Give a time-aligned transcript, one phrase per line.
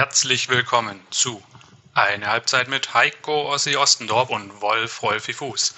[0.00, 1.44] Herzlich willkommen zu
[1.92, 5.74] Eine Halbzeit mit Heiko Ossi Ostendorp und Wolf Rolfi Fuß.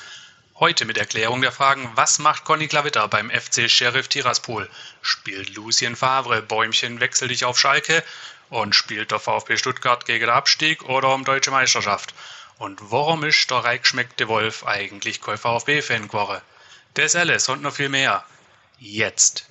[0.60, 4.70] Heute mit Erklärung der Fragen, was macht Conny Klavitter beim FC Sheriff Tiraspol?
[5.00, 8.04] Spielt Lucien Favre Bäumchen wechsel dich auf Schalke?
[8.48, 12.14] Und spielt der VfB Stuttgart gegen den Abstieg oder um deutsche Meisterschaft?
[12.58, 16.40] Und warum ist der reichschmeckte Wolf eigentlich kein VfB-Fan geworden?
[16.94, 18.24] Das alles und noch viel mehr.
[18.78, 19.48] Jetzt.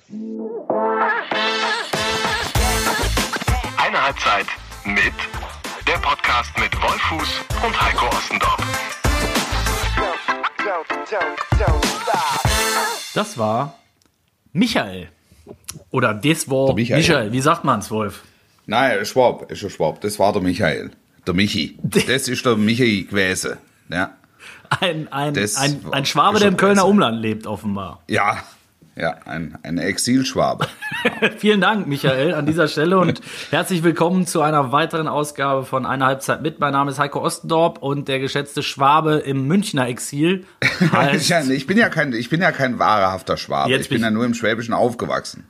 [3.76, 4.46] Eine Halbzeit
[4.84, 5.12] mit
[5.86, 8.56] der Podcast mit Wolfuß und Heiko Ostendorf.
[13.14, 13.78] Das war
[14.52, 15.08] Michael.
[15.90, 16.98] Oder das war Der Michael.
[16.98, 17.32] Michael.
[17.32, 18.22] Wie sagt man's, Wolf?
[18.66, 20.00] Nein, Schwab, ist ein Schwab.
[20.00, 20.90] Das war der Michael.
[21.26, 21.78] Der Michi.
[21.82, 23.58] Das ist der Michi gewesen.
[23.88, 24.16] Ja.
[24.80, 26.86] Ein, ein, Das ein, ein Schwabe, der im Kölner.
[26.86, 28.02] Umland lebt, offenbar.
[28.08, 28.42] Ja.
[28.94, 30.66] Ja, ein, ein Exilschwabe.
[31.38, 36.04] Vielen Dank, Michael, an dieser Stelle und herzlich willkommen zu einer weiteren Ausgabe von Eine
[36.04, 36.60] Halbzeit mit.
[36.60, 40.44] Mein Name ist Heiko Ostendorp und der geschätzte Schwabe im Münchner Exil
[41.50, 43.70] ich bin ja kein, ich bin ja kein wahrhafter Schwabe.
[43.70, 45.46] Jetzt ich bin bin ja ich- nur im Schwäbischen aufgewachsen.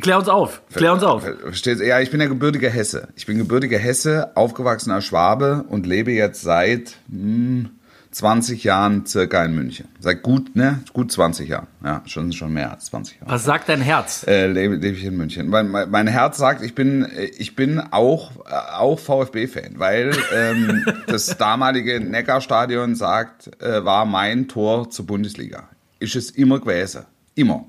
[0.00, 1.22] klär uns auf, klär uns auf.
[1.22, 1.80] Verstehst?
[1.82, 3.08] Ja, ich bin ja gebürtiger Hesse.
[3.14, 7.70] Ich bin gebürtiger Hesse, aufgewachsener Schwabe und lebe jetzt seit hm,
[8.12, 9.88] 20 Jahren circa in München.
[9.98, 10.80] Seit gut, ne?
[10.92, 11.66] Gut 20 Jahren.
[11.82, 13.32] Ja, schon, schon mehr als 20 Jahre.
[13.32, 14.24] Was sagt dein Herz?
[14.28, 15.48] äh, lebe, lebe ich in München.
[15.48, 17.06] Mein, mein, mein Herz sagt, ich bin,
[17.38, 24.46] ich bin auch, äh, auch VfB-Fan, weil ähm, das damalige Neckarstadion sagt, äh, war mein
[24.46, 25.68] Tor zur Bundesliga.
[25.98, 27.06] Ist es immer gewesen.
[27.34, 27.64] Immer.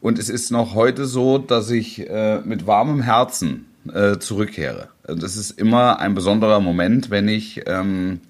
[0.00, 4.88] Und es ist noch heute so, dass ich äh, mit warmem Herzen äh, zurückkehre.
[5.08, 8.20] Und das ist immer ein besonderer Moment, wenn ich, ähm,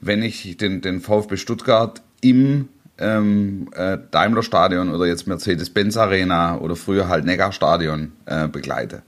[0.00, 2.68] wenn ich den, den VfB Stuttgart im
[2.98, 9.02] ähm, äh, Daimler-Stadion oder jetzt Mercedes-Benz Arena oder früher halt Neckar-Stadion äh, begleite.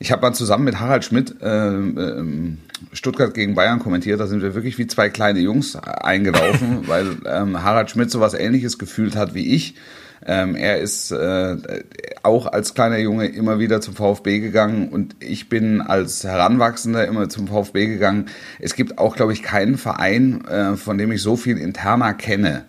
[0.00, 2.58] Ich habe mal zusammen mit Harald Schmidt ähm, ähm,
[2.92, 4.20] Stuttgart gegen Bayern kommentiert.
[4.20, 8.78] Da sind wir wirklich wie zwei kleine Jungs eingelaufen, weil ähm, Harald Schmidt sowas Ähnliches
[8.78, 9.74] gefühlt hat wie ich.
[10.26, 11.56] Ähm, er ist äh,
[12.22, 17.28] auch als kleiner Junge immer wieder zum VfB gegangen und ich bin als Heranwachsender immer
[17.28, 18.26] zum VfB gegangen.
[18.58, 22.64] Es gibt auch, glaube ich, keinen Verein, äh, von dem ich so viel interner kenne.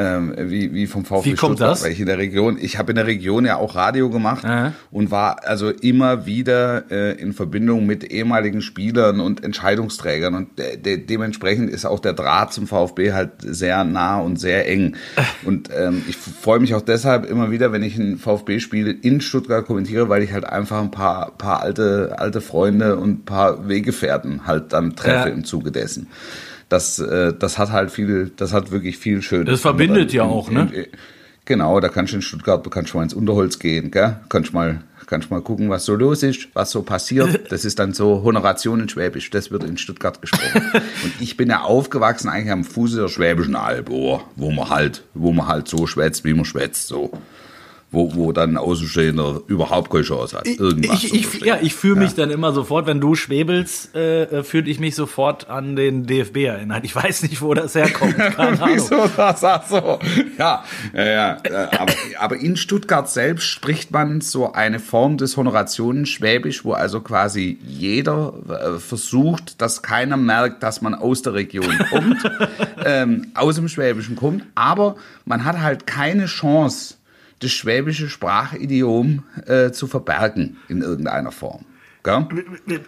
[0.00, 1.82] Ähm, wie, wie vom VfB Wie kommt Stuttgart, das?
[1.84, 4.72] weil ich in der Region, ich habe in der Region ja auch Radio gemacht Aha.
[4.92, 10.76] und war also immer wieder äh, in Verbindung mit ehemaligen Spielern und Entscheidungsträgern und de
[10.76, 14.94] de dementsprechend ist auch der Draht zum VfB halt sehr nah und sehr eng.
[15.44, 19.66] Und ähm, ich freue mich auch deshalb immer wieder, wenn ich ein VfB-Spiel in Stuttgart
[19.66, 24.46] kommentiere, weil ich halt einfach ein paar, paar alte, alte Freunde und ein paar Weggefährten
[24.46, 25.34] halt dann treffe Ja.
[25.34, 26.06] im Zuge dessen.
[26.68, 29.48] Das, äh, das hat halt viel, das hat wirklich viel Schönes.
[29.50, 30.68] Das verbindet ja auch, ne?
[30.72, 30.86] in-
[31.44, 34.16] Genau, da kannst du in Stuttgart, du kannst mal ins Unterholz gehen, gell?
[34.28, 37.40] Kannst mal, kannst mal gucken, was so los ist, was so passiert.
[37.50, 40.60] Das ist dann so Honoration in Schwäbisch, das wird in Stuttgart gesprochen.
[40.74, 45.04] Und ich bin ja aufgewachsen eigentlich am Fuße der Schwäbischen Alb, oh, wo man halt,
[45.14, 47.12] wo man halt so schwätzt, wie man schwätzt, so.
[47.90, 51.48] Wo, wo dann ein Außenstehender überhaupt keine Chance hat, irgendwas Ich, ich, verstehen.
[51.48, 54.94] ja, ich fühle mich dann immer sofort, wenn du schwebelst, äh, äh, fühle ich mich
[54.94, 56.84] sofort an den DFB erinnert.
[56.84, 58.14] Ich weiß nicht, wo das herkommt.
[58.18, 59.98] Wieso das ach so?
[60.38, 61.36] Ja, ja, ja.
[61.44, 67.00] äh, Aber, aber in Stuttgart selbst spricht man so eine Form des Honorationen-Schwäbisch, wo also
[67.00, 72.18] quasi jeder äh, versucht, dass keiner merkt, dass man aus der Region kommt,
[72.84, 76.96] ähm, aus dem Schwäbischen kommt, aber man hat halt keine Chance,
[77.40, 81.64] das schwäbische Sprachidiom äh, zu verbergen in irgendeiner Form.
[82.04, 82.26] Gell?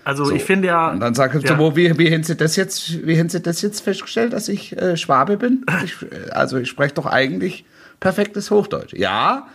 [0.05, 0.91] Also ich finde ja.
[0.91, 1.57] Und dann sagt er, ja.
[1.57, 4.77] so, wie, wie haben Sie das jetzt, wie haben Sie das jetzt festgestellt, dass ich
[4.77, 5.65] äh, Schwabe bin?
[5.85, 7.65] Ich, äh, also ich spreche doch eigentlich
[7.99, 8.95] perfektes Hochdeutsch.
[8.95, 9.49] Ja,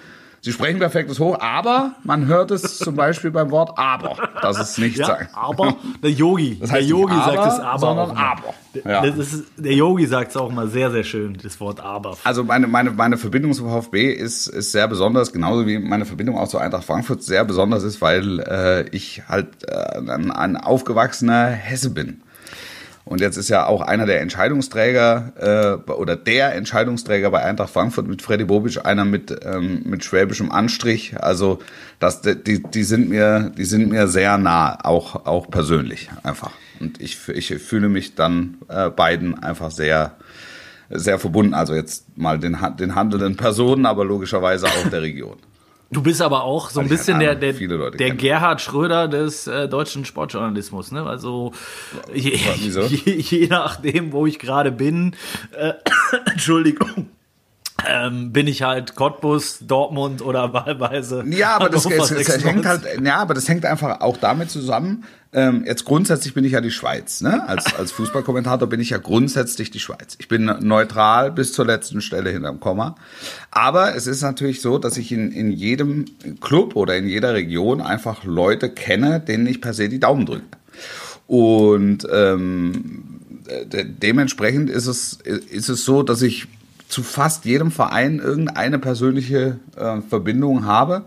[0.45, 4.77] Sie sprechen perfektes Hoch, aber man hört es zum Beispiel beim Wort aber, dass es
[4.77, 5.31] nicht Ja, sagt.
[5.35, 7.79] aber der Yogi, Das der heißt Yogi nicht sagt es aber.
[7.79, 8.53] sondern aber.
[8.85, 9.03] Ja.
[9.03, 12.15] Ist, der Yogi sagt es auch mal sehr, sehr schön, das Wort aber.
[12.23, 16.37] Also meine, meine, meine Verbindung zum VfB ist, ist sehr besonders, genauso wie meine Verbindung
[16.37, 21.47] auch zu Eintracht Frankfurt sehr besonders ist, weil äh, ich halt äh, ein, ein aufgewachsener
[21.47, 22.21] Hesse bin.
[23.05, 28.07] Und jetzt ist ja auch einer der Entscheidungsträger äh, oder der Entscheidungsträger bei Eintracht Frankfurt
[28.07, 31.15] mit Freddy Bobic einer mit ähm, mit schwäbischem Anstrich.
[31.21, 31.59] Also
[31.99, 36.51] das die die sind mir die sind mir sehr nah, auch auch persönlich einfach.
[36.79, 40.15] Und ich ich fühle mich dann äh, beiden einfach sehr
[40.89, 41.53] sehr verbunden.
[41.53, 45.37] Also jetzt mal den den handelnden Personen, aber logischerweise auch der Region.
[45.91, 48.17] Du bist aber auch so ein bisschen der, Ahnung, der, der kennen.
[48.17, 50.91] Gerhard Schröder des äh, deutschen Sportjournalismus.
[50.91, 51.03] Ne?
[51.03, 51.51] Also
[52.13, 55.15] je, je, je nachdem, wo ich gerade bin,
[55.55, 55.73] äh,
[56.25, 57.09] Entschuldigung,
[57.87, 61.23] ähm, bin ich halt Cottbus, Dortmund oder wahlweise.
[61.27, 62.45] Ja, aber das, es, es 96.
[62.45, 65.03] hängt halt, ja, aber das hängt einfach auch damit zusammen.
[65.33, 67.45] Ähm, jetzt grundsätzlich bin ich ja die Schweiz, ne?
[67.47, 70.15] Als, als Fußballkommentator bin ich ja grundsätzlich die Schweiz.
[70.17, 72.95] Ich bin neutral bis zur letzten Stelle hinterm Komma.
[73.51, 76.05] Aber es ist natürlich so, dass ich in, in jedem
[76.39, 80.45] Club oder in jeder Region einfach Leute kenne, denen ich per se die Daumen drücke.
[81.27, 83.19] Und ähm,
[83.65, 86.47] de dementsprechend ist es, ist es so, dass ich
[86.87, 91.05] zu fast jedem Verein irgendeine persönliche äh, Verbindung habe.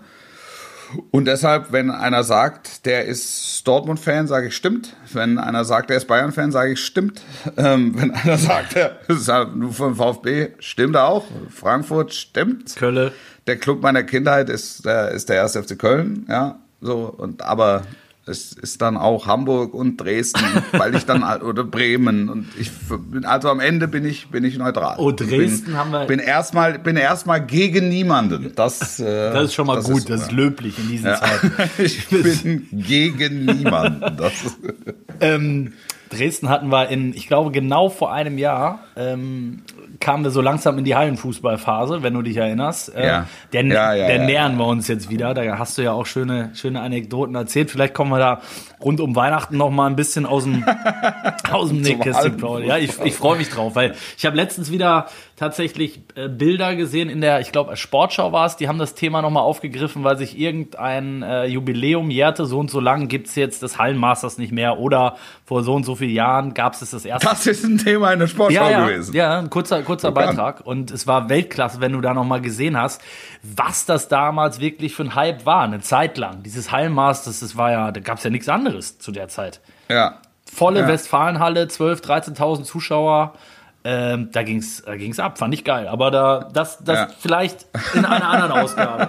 [1.10, 4.96] Und deshalb, wenn einer sagt, der ist Dortmund-Fan, sage ich stimmt.
[5.12, 7.20] Wenn einer sagt, der ist Bayern-Fan, sage ich stimmt.
[7.56, 11.25] Ähm, wenn einer sagt, der ist halt nur vom VfB, stimmt auch.
[11.50, 12.76] Frankfurt stimmt.
[12.76, 13.12] Kölle.
[13.46, 15.56] Der Club meiner Kindheit ist der, ist der 1.
[15.56, 16.60] FC Köln, ja.
[16.80, 17.82] So, und aber
[18.28, 22.70] es ist dann auch Hamburg und Dresden, weil ich dann oder Bremen und ich
[23.10, 24.96] bin also am Ende bin ich bin ich neutral.
[24.98, 28.52] Oh, Dresden bin, haben wir- Bin erstmal bin erstmal gegen niemanden.
[28.54, 30.36] Das äh, Das ist schon mal gut, so, das ist ja.
[30.36, 31.52] löblich in diesen Zeiten.
[31.78, 34.16] Ich bin gegen niemanden.
[34.16, 34.58] Das ist,
[35.20, 35.72] Ähm,
[36.10, 39.62] Dresden hatten wir in, ich glaube, genau vor einem Jahr, ähm,
[40.08, 42.94] kamen wir so langsam in die Hallenfußballphase, wenn du dich erinnerst.
[42.94, 43.26] Äh, Ja.
[43.52, 45.34] Der, Ja, ja, der nähern wir uns jetzt wieder.
[45.34, 47.70] Da hast du ja auch schöne, schöne Anekdoten erzählt.
[47.70, 48.40] Vielleicht kommen wir da
[48.82, 50.64] rund um Weihnachten noch mal ein bisschen aus dem,
[51.50, 52.69] aus dem Nähkästchen plaudern.
[52.69, 55.08] Ja, ich, ich freue mich drauf, weil ich habe letztens wieder
[55.38, 59.23] tatsächlich äh, Bilder gesehen in der, ich glaube, Sportschau war es, die haben das Thema
[59.23, 63.79] nochmal aufgegriffen, weil sich irgendein äh, Jubiläum jährte, so und so lang gibt's jetzt das
[63.79, 67.46] Hallenmasters nicht mehr oder vor so und so vielen Jahren gab es das erste das
[67.46, 69.14] ist ein Thema in der Sportschau ja, ja, gewesen.
[69.14, 70.14] ja, ein kurzer, kurzer an.
[70.14, 70.67] Beitrag.
[70.67, 73.00] Und es war Weltklasse, wenn du da nochmal gesehen hast,
[73.43, 76.43] was das damals wirklich für ein Hype war, eine Zeit lang.
[76.43, 79.61] Dieses Hallenmasters, das war ja, da gab es ja nichts anderes zu der Zeit.
[79.88, 80.19] ja.
[80.50, 80.88] Volle Ja.
[80.88, 83.35] Westfalenhalle, 12.000, 13.000 Zuschauer.
[83.84, 85.86] Ähm, da ging's, da ging's ab, fand ich geil.
[85.88, 87.08] Aber da, das, das Ja.
[87.20, 89.08] vielleicht in einer anderen Ausgabe.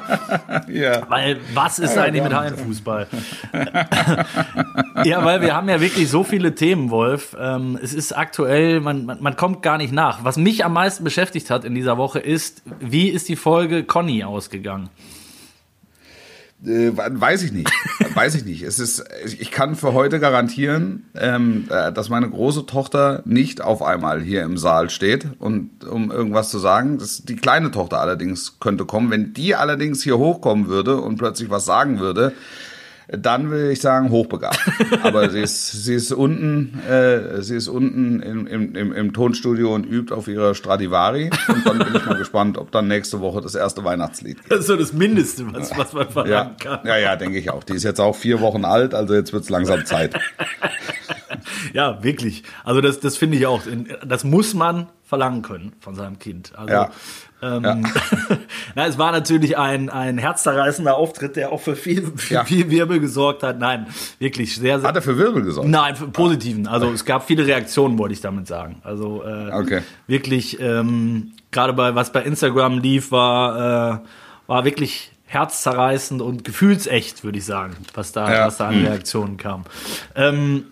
[0.71, 1.09] ja.
[1.09, 3.07] Weil was ist eigentlich mit Hallenfußball?
[5.03, 7.35] ja, weil wir haben ja wirklich so viele Themen, Wolf.
[7.39, 10.23] Ähm, es ist aktuell, man, man, man kommt gar nicht nach.
[10.23, 14.23] Was mich am meisten beschäftigt hat in dieser Woche ist, wie ist die Folge Conny
[14.23, 14.89] ausgegangen?
[16.65, 17.71] Äh, weiß ich nicht.
[18.13, 18.63] weiß ich nicht.
[18.63, 23.81] Es ist, ich kann für heute garantieren, ähm, äh, dass meine große Tochter nicht auf
[23.81, 26.97] einmal hier im Saal steht und um irgendwas zu sagen.
[26.97, 29.09] Das, die kleine Tochter allerdings könnte kommen.
[29.09, 32.33] Wenn die allerdings hier hochkommen würde und plötzlich was sagen würde,
[33.11, 34.59] dann will ich sagen hochbegabt.
[35.03, 39.85] Aber sie ist, sie ist unten, äh, sie ist unten im, im, im, Tonstudio und
[39.85, 41.31] übt auf ihrer Stradivari.
[41.47, 44.51] Und dann bin ich mal gespannt, ob dann nächste Woche das erste Weihnachtslied geht.
[44.51, 46.79] Das ist so das Mindeste, was, was man Ja, verlangen kann.
[46.85, 47.63] ja, ja, denke ich auch.
[47.63, 50.13] Die ist jetzt auch vier Wochen alt, also jetzt wird's langsam Zeit.
[51.73, 52.43] Ja, wirklich.
[52.63, 53.61] Also das, das finde ich auch.
[54.05, 56.53] Das muss man verlangen können von seinem Kind.
[56.55, 56.89] Also, Ja.
[57.41, 57.77] Ähm, Ja.
[58.75, 62.43] Na, es war natürlich ein, ein herzzerreißender Auftritt, der auch für viel, für Ja.
[62.43, 63.59] viel Wirbel gesorgt hat.
[63.59, 63.87] Nein,
[64.19, 64.89] wirklich sehr, sehr.
[64.89, 65.69] Hat er für Wirbel gesorgt?
[65.69, 66.67] Nein, für positiven.
[66.67, 68.81] Also es gab viele Reaktionen, wollte ich damit sagen.
[68.83, 69.81] Also äh, Okay.
[70.07, 73.99] wirklich, ähm, gerade bei was bei Instagram lief, war, äh,
[74.47, 78.47] war wirklich herzzerreißend und gefühlsecht, würde ich sagen, was da, Ja.
[78.47, 79.63] was da an Reaktionen kam.
[80.15, 80.65] Ähm,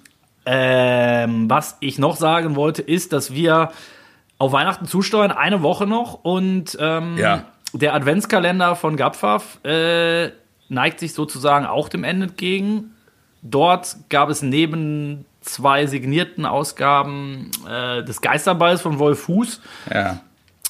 [0.49, 3.71] ähm, was ich noch sagen wollte, ist, dass wir
[4.37, 7.43] auf Weihnachten zusteuern, eine Woche noch und ähm, Ja.
[7.73, 10.29] der Adventskalender von Gapfaf äh,
[10.69, 12.91] neigt sich sozusagen auch dem Ende entgegen.
[13.41, 19.61] Dort gab es neben zwei signierten Ausgaben äh, des Geisterballs von Wolf Fuß
[19.93, 20.19] Ja.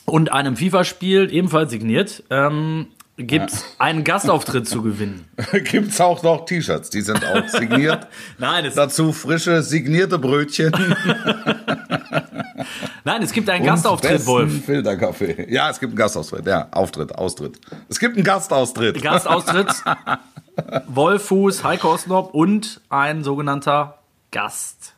[0.05, 5.25] und einem FIFA-Spiel, ebenfalls signiert, ähm, gibt es einen Gastauftritt zu gewinnen.
[5.63, 8.07] Gibt's auch noch T-Shirts, die sind auch signiert.
[8.37, 10.71] Nein, es, Dazu frische signierte Brötchen.
[13.03, 14.65] nein, es gibt einen und Gastauftritt, Wolf.
[14.65, 15.47] Filterkaffee.
[15.49, 16.45] Ja, es gibt einen Gastauftritt.
[16.45, 17.59] Ja, Auftritt, Austritt.
[17.89, 19.01] Es gibt einen Gastaustritt.
[19.01, 19.73] Gastaustritt,
[20.87, 23.97] Wolfuß, Heiko Osnop und ein sogenannter
[24.31, 24.93] Gast.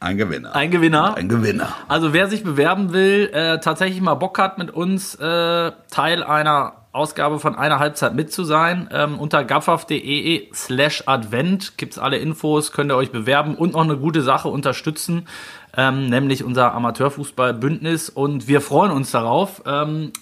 [0.00, 0.54] Ein Gewinner.
[0.54, 1.16] Ein Gewinner.
[1.16, 1.74] Ein Gewinner.
[1.88, 6.81] Also wer sich bewerben will, äh, tatsächlich mal Bock hat, mit uns äh, Teil einer
[6.92, 12.72] Ausgabe von einer Halbzeit mit zu sein, ähm, unter gaffaf.de slash advent gibt's alle Infos,
[12.72, 15.26] könnt ihr euch bewerben und noch eine gute Sache unterstützen,
[15.74, 19.62] ähm, nämlich unser Amateurfußballbündnis und wir freuen uns darauf.
[19.66, 20.12] Ähm,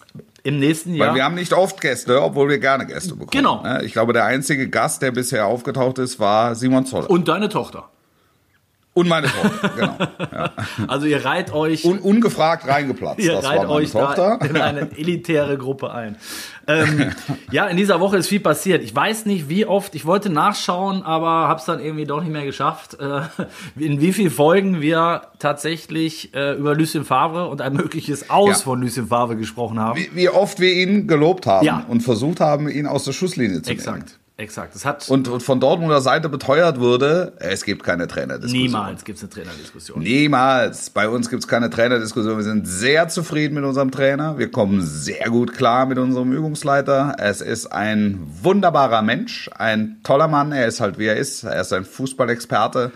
[0.43, 1.09] im nächsten Jahr.
[1.09, 3.31] Weil wir haben nicht oft Gäste, obwohl wir gerne Gäste bekommen.
[3.31, 3.62] Genau.
[3.62, 3.83] Ne?
[3.85, 7.11] Ich glaube, der einzige Gast, der bisher aufgetaucht ist, war Simon Zoller.
[7.11, 7.91] und deine Tochter.
[9.00, 9.97] Und meine Tochter, genau.
[10.33, 10.50] Ja.
[10.87, 13.19] Also ihr reiht euch, Un ungefragt reingeplatzt.
[13.25, 13.95] ihr das reiht euch
[14.49, 16.16] in eine elitäre Gruppe ein.
[16.66, 17.12] Ähm,
[17.50, 18.83] ja, in dieser Woche ist viel passiert.
[18.85, 19.95] Ich weiß nicht, wie oft.
[19.95, 22.99] Ich wollte nachschauen, aber habe es dann irgendwie doch nicht mehr geschafft.
[23.00, 23.23] Äh,
[23.76, 28.54] in wie vielen Folgen wir tatsächlich äh, über Lucien Favre und ein mögliches Aus Ja.
[28.57, 29.99] von Lucien Favre gesprochen haben.
[29.99, 31.85] Wie, wie oft wir ihn gelobt haben Ja.
[31.88, 33.78] und versucht haben, ihn aus der Schusslinie zu nehmen.
[33.80, 34.75] Exakt, exakt.
[34.75, 38.62] Es hat Und, und von Dortmunder Seite beteuert wurde, es gibt keine Trainerdiskussion.
[38.62, 40.00] niemals gibt es eine Trainerdiskussion.
[40.00, 40.90] Niemals.
[40.90, 42.37] Bei uns gibt es keine Trainerdiskussion.
[42.37, 44.38] Wir sind sehr zufrieden mit unserem Trainer.
[44.38, 47.16] Wir kommen sehr gut klar mit unserem Übungsleiter.
[47.18, 50.52] Es ist ein wunderbarer Mensch, ein toller Mann.
[50.52, 51.44] Er ist halt wie er ist.
[51.44, 52.92] Er ist ein Fußballexperte.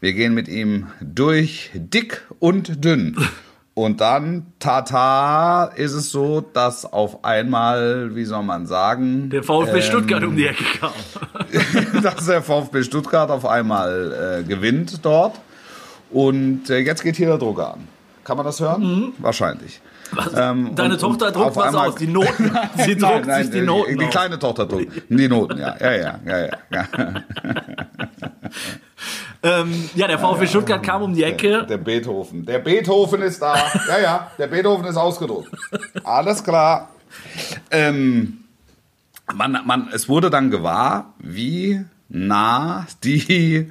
[0.00, 3.16] Wir gehen mit ihm durch dick und dünn.
[3.78, 9.82] Und dann, tata, ist es so, dass auf einmal, wie soll man sagen, Der VfB
[9.82, 10.92] Stuttgart um die Ecke kam.
[12.02, 15.34] dass der VfB Stuttgart auf einmal äh, gewinnt dort.
[16.10, 17.86] Und äh, jetzt geht hier der Drucker an.
[18.24, 19.12] Kann man das hören?
[19.18, 19.82] Wahrscheinlich.
[20.34, 20.74] Ähm, Mhm.
[20.76, 22.50] Deine und- Tochter druckt was einmal- aus, die Noten.
[22.78, 24.10] Sie Nein, druckt nein, sich die Noten Die aus.
[24.10, 25.02] kleine Tochter druckt.
[25.10, 25.76] Die Noten, ja.
[25.78, 26.88] Ja, ja, ja, ja.
[29.42, 29.60] ja.
[29.60, 31.66] Ähm, ja, der VfB Stuttgart kam um die Ecke.
[31.68, 32.44] Der Beethoven.
[32.44, 33.56] Der Beethoven ist da.
[33.88, 35.50] Ja, ja, der Beethoven ist ausgedruckt.
[36.02, 36.90] Alles klar.
[37.70, 38.44] Ähm,
[39.34, 43.70] man, man, es wurde dann gewahr, wie nah die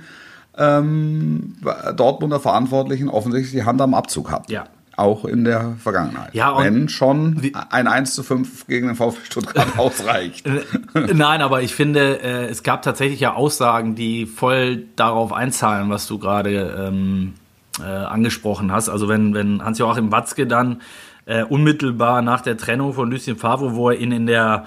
[0.57, 1.57] ähm,
[1.95, 4.51] Dortmunder Verantwortlichen offensichtlich die Hand am Abzug hatten.
[4.51, 4.65] Ja.
[4.97, 6.33] Auch in der Vergangenheit.
[6.33, 10.47] Ja, und Wenn schon ein 1 zu 5 gegen den VfB Stuttgart ausreicht.
[10.93, 16.07] Nein, aber ich finde, äh, es gab tatsächlich ja Aussagen, die voll darauf einzahlen, was
[16.07, 17.33] du gerade ähm,
[17.79, 18.87] äh, angesprochen hast.
[18.87, 20.81] Also wenn, wenn Hans-Joachim Watzke dann
[21.25, 24.65] äh, unmittelbar nach der Trennung von Lucien Favre, wo er ihn in der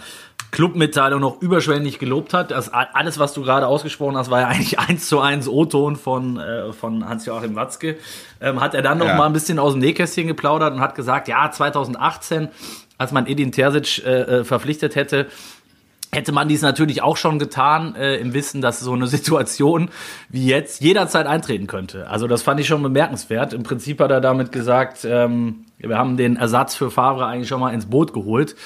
[0.50, 2.50] Clubmitteilung noch überschwänglich gelobt hat.
[2.50, 6.38] Das, alles, was du gerade ausgesprochen hast, war ja eigentlich eins zu eins O-Ton von,
[6.38, 7.96] äh, von Hans-Joachim Watzke.
[8.40, 9.16] Ähm, hat er dann noch Ja.
[9.16, 12.48] mal ein bisschen aus dem Nähkästchen geplaudert und hat gesagt, ja, 2018,
[12.96, 15.26] als man Edin Terzic äh, äh, verpflichtet hätte,
[16.10, 19.90] hätte man dies natürlich auch schon getan, äh, im Wissen, dass so eine Situation
[20.30, 22.08] wie jetzt jederzeit eintreten könnte.
[22.08, 23.52] Also das fand ich schon bemerkenswert.
[23.52, 27.60] Im Prinzip hat er damit gesagt, ähm, wir haben den Ersatz für Favre eigentlich schon
[27.60, 28.56] mal ins Boot geholt.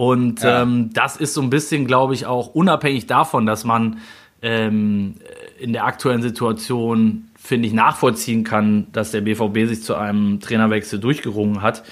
[0.00, 0.62] Und Ja.
[0.62, 3.98] ähm, das ist so ein bisschen, glaube ich, auch unabhängig davon, dass man
[4.40, 5.16] ähm,
[5.58, 10.98] in der aktuellen Situation, finde ich, nachvollziehen kann, dass der BVB sich zu einem Trainerwechsel
[11.00, 11.82] durchgerungen hat,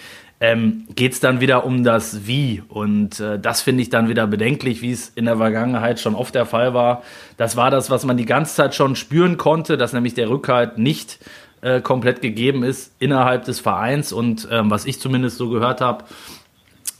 [0.41, 2.63] ähm, geht es dann wieder um das Wie.
[2.69, 6.35] Und äh, das finde ich dann wieder bedenklich, wie es in der Vergangenheit schon oft
[6.35, 7.03] der Fall war.
[7.37, 10.79] Das war das, was man die ganze Zeit schon spüren konnte, dass nämlich der Rückhalt
[10.79, 11.19] nicht
[11.61, 14.15] äh, komplett gegeben ist innerhalb des Vereins.
[14.15, 16.05] Und ähm, was ich zumindest so gehört habe,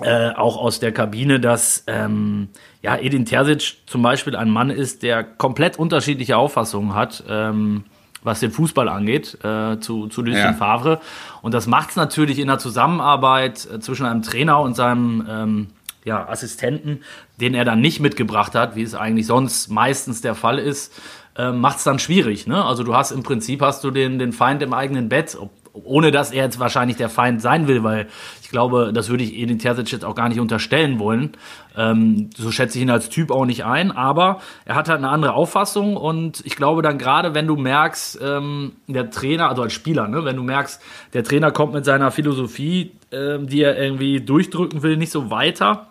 [0.01, 2.49] äh, auch aus der Kabine, dass ähm,
[2.83, 7.85] ja, Edin Terzic zum Beispiel ein Mann ist, der komplett unterschiedliche Auffassungen hat, ähm,
[8.23, 10.53] was den Fußball angeht, äh, zu, zu Lucien Ja.
[10.53, 11.01] Favre.
[11.43, 15.67] Und das macht es natürlich in der Zusammenarbeit äh, zwischen einem Trainer und seinem ähm,
[16.05, 17.03] ja, Assistenten,
[17.41, 20.93] den er dann nicht mitgebracht hat, wie es eigentlich sonst meistens der Fall ist,
[21.37, 22.47] äh, macht es dann schwierig.
[22.47, 22.65] Ne?
[22.65, 25.51] Also du hast im Prinzip hast du den, den Feind im eigenen Bett, ob,
[25.85, 28.07] ohne dass er jetzt wahrscheinlich der Feind sein will, weil
[28.43, 31.33] ich glaube, das würde ich Edin Terzic jetzt auch gar nicht unterstellen wollen.
[31.77, 35.11] Ähm, so schätze ich ihn als Typ auch nicht ein, aber er hat halt eine
[35.11, 39.73] andere Auffassung und ich glaube dann gerade, wenn du merkst, ähm, der Trainer, also als
[39.73, 40.81] Spieler, ne, wenn du merkst,
[41.13, 45.89] der Trainer kommt mit seiner Philosophie, ähm, die er irgendwie durchdrücken will, nicht so weiter,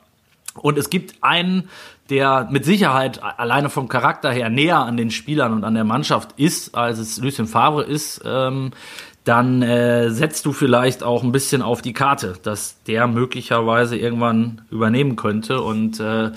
[0.62, 1.70] und es gibt einen,
[2.10, 6.34] der mit Sicherheit alleine vom Charakter her näher an den Spielern und an der Mannschaft
[6.38, 8.72] ist, als es Lucien Favre ist, ähm,
[9.28, 14.62] dann äh, setzt du vielleicht auch ein bisschen auf die Karte, dass der möglicherweise irgendwann
[14.72, 15.62] übernehmen könnte.
[15.62, 16.32] Und äh,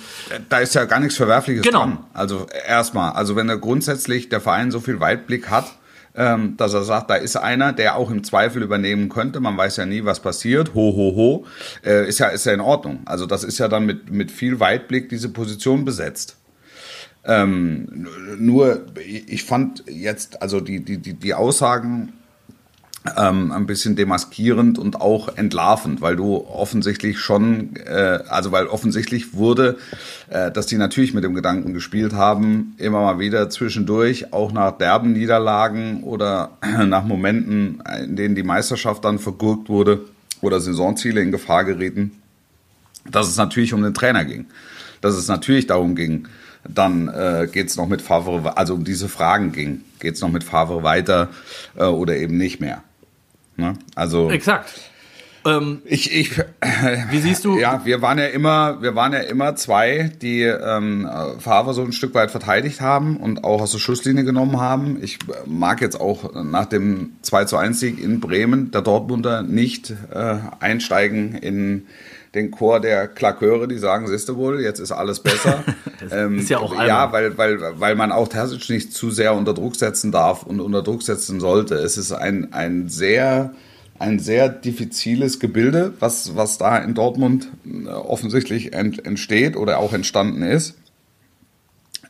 [0.49, 1.81] Da ist ja gar nichts Verwerfliches Genau.
[1.81, 1.99] dran.
[2.13, 5.67] Also erstmal, also wenn er grundsätzlich der Verein so viel Weitblick hat,
[6.17, 9.39] ähm, dass er sagt, da ist einer, der auch im Zweifel übernehmen könnte.
[9.39, 10.75] Man weiß ja nie, was passiert.
[10.75, 11.47] Ho, ho, ho.
[11.85, 13.03] Äh, ist ja, ist ja in Ordnung.
[13.05, 16.37] Also das ist ja dann mit, mit viel Weitblick diese Position besetzt.
[17.25, 22.15] Ähm, nur, ich fand jetzt, also die, die, die, die Aussagen
[23.17, 29.33] ähm, ein bisschen demaskierend und auch entlarvend, weil du offensichtlich schon, äh, also weil offensichtlich
[29.33, 29.79] wurde,
[30.29, 34.77] äh, dass die natürlich mit dem Gedanken gespielt haben, immer mal wieder zwischendurch, auch nach
[34.77, 40.05] derben Niederlagen oder nach Momenten, in denen die Meisterschaft dann vergurkt wurde
[40.43, 42.13] oder Saisonziele in Gefahr gerieten,
[43.11, 44.47] dass es natürlich um den Trainer ging.
[45.01, 46.29] Dass es natürlich darum ging,
[46.69, 50.31] dann äh, geht es noch mit Favre, also um diese Fragen ging, geht es noch
[50.31, 51.31] mit Favre weiter
[51.77, 52.83] äh, oder eben nicht mehr.
[53.61, 53.75] Ne?
[53.95, 54.91] Also exakt.
[55.47, 56.39] Ähm, ich, ich,
[57.11, 57.59] wie siehst du?
[57.59, 61.93] Ja, wir waren ja immer, wir waren ja immer zwei, die ähm, Favre so ein
[61.93, 64.99] Stück weit verteidigt haben und auch aus der Schusslinie genommen haben.
[65.03, 69.95] Ich mag jetzt auch nach dem 2 zu 1 Sieg in Bremen der Dortmunder nicht
[70.13, 71.87] äh, einsteigen in
[72.35, 75.65] den Chor der Klaköre, die sagen, siehst du wohl, jetzt ist alles besser.
[76.11, 76.87] ähm, ist ja auch albern.
[76.87, 80.61] Ja, weil, weil, weil man auch Terzic nicht zu sehr unter Druck setzen darf und
[80.61, 81.75] unter Druck setzen sollte.
[81.75, 83.55] Es ist ein, ein sehr
[83.99, 89.93] ein sehr diffiziles Gebilde, was, was da in Dortmund äh, offensichtlich ent, entsteht oder auch
[89.93, 90.79] entstanden ist.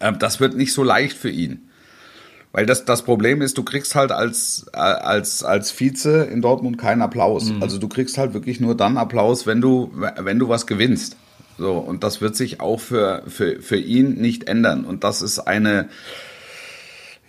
[0.00, 1.69] Ähm, das wird nicht so leicht für ihn.
[2.52, 7.00] Weil das, das Problem ist, du kriegst halt als, als, als Vize in Dortmund keinen
[7.00, 7.44] Applaus.
[7.44, 7.62] Mhm.
[7.62, 11.16] Also du kriegst halt wirklich nur dann Applaus, wenn du, wenn du was gewinnst.
[11.58, 14.84] So, und das wird sich auch für, für, für ihn nicht ändern.
[14.84, 15.88] Und das ist eine,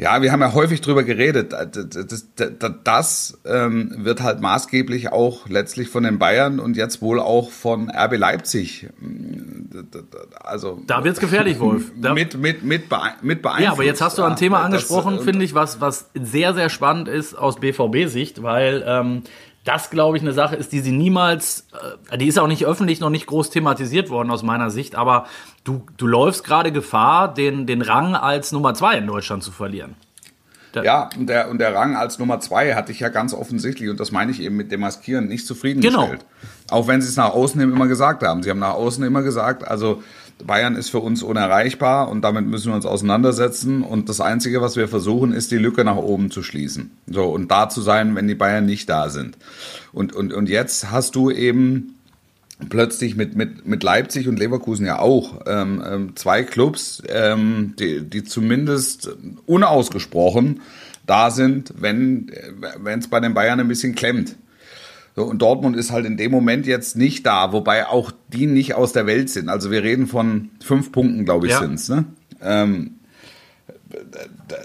[0.02, 1.54] ja, wir haben ja häufig drüber geredet.
[1.54, 7.20] Das, das, das ähm, wird halt maßgeblich auch letztlich von den Bayern und jetzt wohl
[7.20, 8.90] auch von RB Leipzig.
[10.40, 11.92] Also da wird's gefährlich, Wolf.
[12.02, 12.86] Da mit mit mit,
[13.22, 13.64] mit beeinflusst.
[13.64, 17.08] Ja, aber jetzt hast du ein Thema angesprochen, finde ich, was was sehr sehr spannend
[17.08, 19.22] ist aus BVB-Sicht, weil ähm,
[19.64, 21.68] das, glaube ich, eine Sache ist, die sie niemals,
[22.12, 25.28] äh, die ist auch nicht öffentlich noch nicht groß thematisiert worden aus meiner Sicht, aber
[25.64, 29.96] du, du läufst gerade Gefahr, den, den Rang als Nummer zwei in Deutschland zu verlieren.
[30.72, 33.90] Da ja, und der, und der Rang als Nummer zwei hatte ich ja ganz offensichtlich,
[33.90, 36.10] und das meine ich eben mit Demaskieren, nicht zufriedengestellt.
[36.10, 36.80] Genau.
[36.80, 38.42] Auch wenn sie es nach außen immer gesagt haben.
[38.42, 40.02] Sie haben nach außen immer gesagt, also
[40.46, 43.84] Bayern ist für uns unerreichbar und damit müssen wir uns auseinandersetzen.
[43.84, 46.92] Und das Einzige, was wir versuchen, ist die Lücke nach oben zu schließen.
[47.08, 49.38] So, und da zu sein, wenn die Bayern nicht da sind.
[49.92, 51.96] Und, und, und jetzt hast du eben
[52.70, 58.02] plötzlich mit, mit, mit Leipzig und Leverkusen ja auch ähm, ähm, zwei Clubs, ähm, die,
[58.02, 59.10] die zumindest
[59.46, 60.62] unausgesprochen
[61.08, 62.32] da sind, wenn
[62.86, 64.36] es bei den Bayern ein bisschen klemmt.
[65.16, 68.76] So, und Dortmund ist halt in dem Moment jetzt nicht da, wobei auch die nicht
[68.76, 69.50] aus der Welt sind.
[69.50, 71.60] Also wir reden von fünf Punkten, glaube ich, ja.
[71.60, 71.90] sind es.
[71.90, 72.06] Ne?
[72.42, 72.96] Ähm,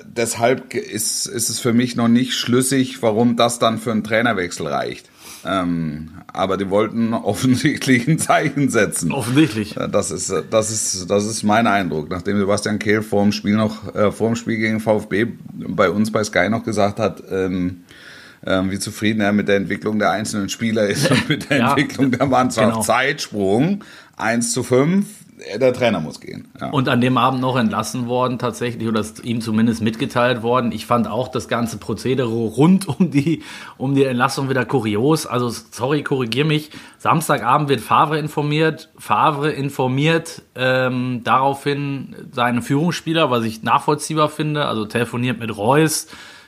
[0.05, 4.67] deshalb ist, ist es für mich noch nicht schlüssig, warum das dann für einen Trainerwechsel
[4.67, 5.11] reicht.
[5.45, 9.13] Ähm, aber die wollten offensichtlich ein Zeichen setzen.
[9.13, 9.75] Offensichtlich.
[9.91, 12.11] Das ist, das ist, das ist mein Eindruck.
[12.11, 16.11] Nachdem Sebastian Kehl vor dem Spiel noch, äh, vor dem Spiel gegen VfB bei uns
[16.11, 17.85] bei Sky noch gesagt hat, ähm,
[18.47, 21.69] ähm, wie zufrieden er mit der Entwicklung der einzelnen Spieler ist und mit der ja,
[21.71, 22.71] Entwicklung der Mannschaft.
[22.71, 22.83] Genau.
[22.83, 23.85] Zeitsprung
[24.17, 25.07] 1 zu 5,
[25.59, 26.49] der Trainer muss gehen.
[26.61, 26.71] Ja.
[26.71, 30.73] Und an dem Abend noch entlassen worden tatsächlich oder ist ihm zumindest mitgeteilt worden.
[30.73, 33.43] Ich fand auch das ganze Prozedere rund um die,
[33.77, 35.27] um die Entlassung wieder kurios.
[35.27, 36.71] Also sorry, korrigier mich.
[36.99, 38.89] Samstagabend wird Favre informiert.
[38.97, 44.67] Favre informiert ähm, daraufhin seine Führungsspieler, was ich nachvollziehbar finde.
[44.67, 46.07] Also telefoniert mit Reus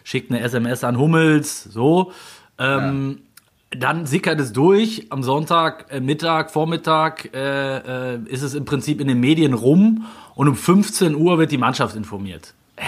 [0.09, 2.13] schickt eine SMS an Hummels, so.
[2.59, 3.19] Ähm,
[3.75, 3.79] ja.
[3.79, 5.09] Dann sickert es durch.
[5.11, 10.07] Am Sonntag, äh, Mittag, Vormittag äh, äh, ist es im Prinzip in den Medien rum
[10.35, 12.55] und um 15 Uhr wird die Mannschaft informiert.
[12.77, 12.83] Äh,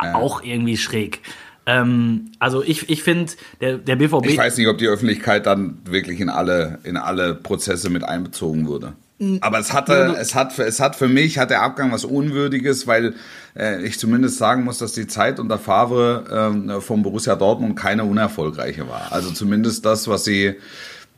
[0.00, 0.14] ja.
[0.14, 1.22] Auch irgendwie schräg.
[1.66, 4.26] Ähm, also ich, ich finde, der, der BVB.
[4.26, 8.68] Ich weiß nicht, ob die Öffentlichkeit dann wirklich in alle, in alle Prozesse mit einbezogen
[8.68, 8.92] wurde.
[9.40, 13.14] Aber es hatte, es hat, es hat für mich, hat der Abgang was Unwürdiges, weil
[13.56, 18.04] äh, ich zumindest sagen muss, dass die Zeit unter Favre äh, vom Borussia Dortmund keine
[18.04, 19.12] unerfolgreiche war.
[19.12, 20.54] Also zumindest das, was sie,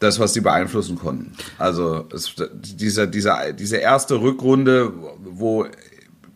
[0.00, 1.32] das, was sie beeinflussen konnten.
[1.58, 5.66] Also es, diese, diese, diese erste Rückrunde, wo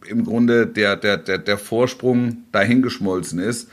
[0.08, 3.68] im Grunde der, der, der, der Vorsprung dahingeschmolzen ist,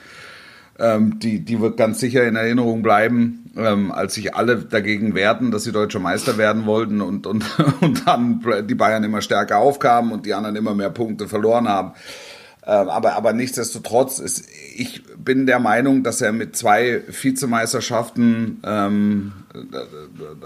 [0.80, 5.52] ähm, die, die wird ganz sicher in Erinnerung bleiben, ähm, als sich alle dagegen wehrten,
[5.52, 7.46] dass sie deutscher Meister werden wollten und, und,
[7.82, 11.94] und dann die Bayern immer stärker aufkamen und die anderen immer mehr Punkte verloren haben.
[12.68, 19.34] Ähm, aber, aber nichtsdestotrotz, ist, ich bin der Meinung, dass er mit zwei Vizemeisterschaften ähm,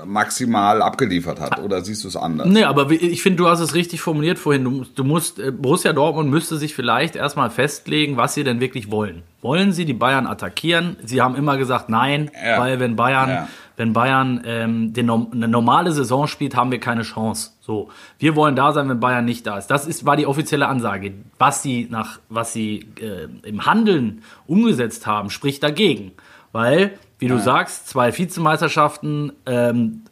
[0.05, 1.60] maximal abgeliefert hat.
[1.60, 2.47] Oder siehst du es anders?
[2.47, 4.65] Nee, aber ich finde, du hast es richtig formuliert vorhin.
[4.65, 8.91] Du, du musst, äh, Borussia Dortmund müsste sich vielleicht erstmal festlegen, was sie denn wirklich
[8.91, 9.23] wollen.
[9.41, 10.97] Wollen sie die Bayern attackieren?
[11.03, 12.60] Sie haben immer gesagt, nein, ja.
[12.60, 13.47] weil wenn Bayern ja
[13.79, 17.51] wenn Bayern ähm, den, eine normale Saison spielt, haben wir keine Chance.
[17.61, 17.87] So,
[18.17, 19.67] wir wollen da sein, wenn Bayern nicht da ist.
[19.67, 21.13] Das ist, war die offizielle Ansage.
[21.37, 26.11] Was sie nach, was sie äh, im Handeln umgesetzt haben, spricht dagegen,
[26.51, 27.41] weil wie du ja.
[27.41, 30.03] sagst, zwei Vizemeisterschaften, ähm,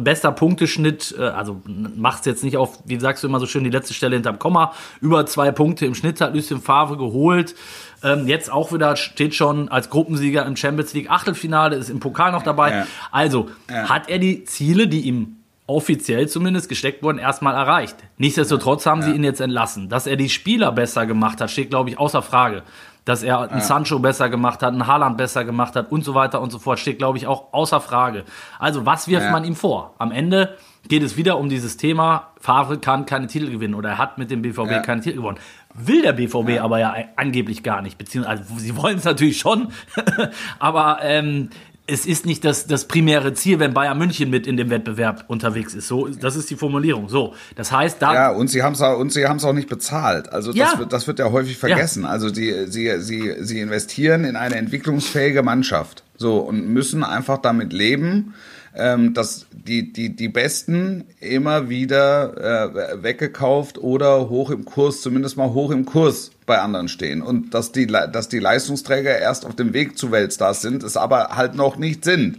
[0.00, 1.60] bester Punkteschnitt, äh, also
[1.94, 4.72] macht's jetzt nicht auf, wie sagst du immer so schön, die letzte Stelle hinterm Komma,
[5.02, 7.54] über zwei Punkte im Schnitt hat Lucien Favre geholt.
[8.02, 12.32] Ähm, jetzt auch wieder steht schon als Gruppensieger im Champions League Achtelfinale, ist im Pokal
[12.32, 12.70] noch dabei.
[12.70, 12.86] Ja.
[13.12, 13.90] Also ja.
[13.90, 15.36] hat er die Ziele, die ihm
[15.66, 17.96] offiziell zumindest gesteckt wurden, erstmal erreicht.
[18.16, 19.90] Nichtsdestotrotz haben sie ihn jetzt entlassen.
[19.90, 22.62] Dass er die Spieler besser gemacht hat, steht, glaube ich, außer Frage.
[23.08, 26.40] Dass er einen Sancho besser gemacht hat, einen Haaland besser gemacht hat und so weiter
[26.42, 28.24] und so fort, steht, glaube ich, auch außer Frage.
[28.58, 29.32] Also, was wirft Ja.
[29.32, 29.94] man ihm vor?
[29.98, 30.56] Am Ende
[30.88, 34.30] geht es wieder um dieses Thema, Favre kann keine Titel gewinnen oder er hat mit
[34.30, 34.78] dem BVB Ja.
[34.80, 35.38] keine Titel gewonnen.
[35.74, 39.68] Will der BVB aber ja angeblich gar nicht, beziehungsweise also, sie wollen es natürlich schon,
[40.58, 41.50] aber ähm,
[41.90, 45.74] es ist nicht das, das primäre Ziel, wenn Bayern München mit in dem Wettbewerb unterwegs
[45.74, 45.88] ist.
[45.88, 47.08] So, das ist die Formulierung.
[47.08, 49.54] So, das heißt, da Ja, und sie haben es auch, und sie haben es auch
[49.54, 50.30] nicht bezahlt.
[50.30, 50.78] Also das, Ja.
[50.78, 52.04] wird, das wird ja häufig vergessen.
[52.04, 56.04] Also die, sie, sie, sie investieren in eine entwicklungsfähige Mannschaft.
[56.18, 58.34] So und müssen einfach damit leben,
[58.78, 65.36] ähm, dass die, die, die Besten immer wieder äh, weggekauft oder hoch im Kurs, zumindest
[65.36, 67.20] mal hoch im Kurs bei anderen stehen.
[67.20, 71.36] Und dass die, dass die Leistungsträger erst auf dem Weg zu Weltstars sind, es aber
[71.36, 72.38] halt noch nicht sind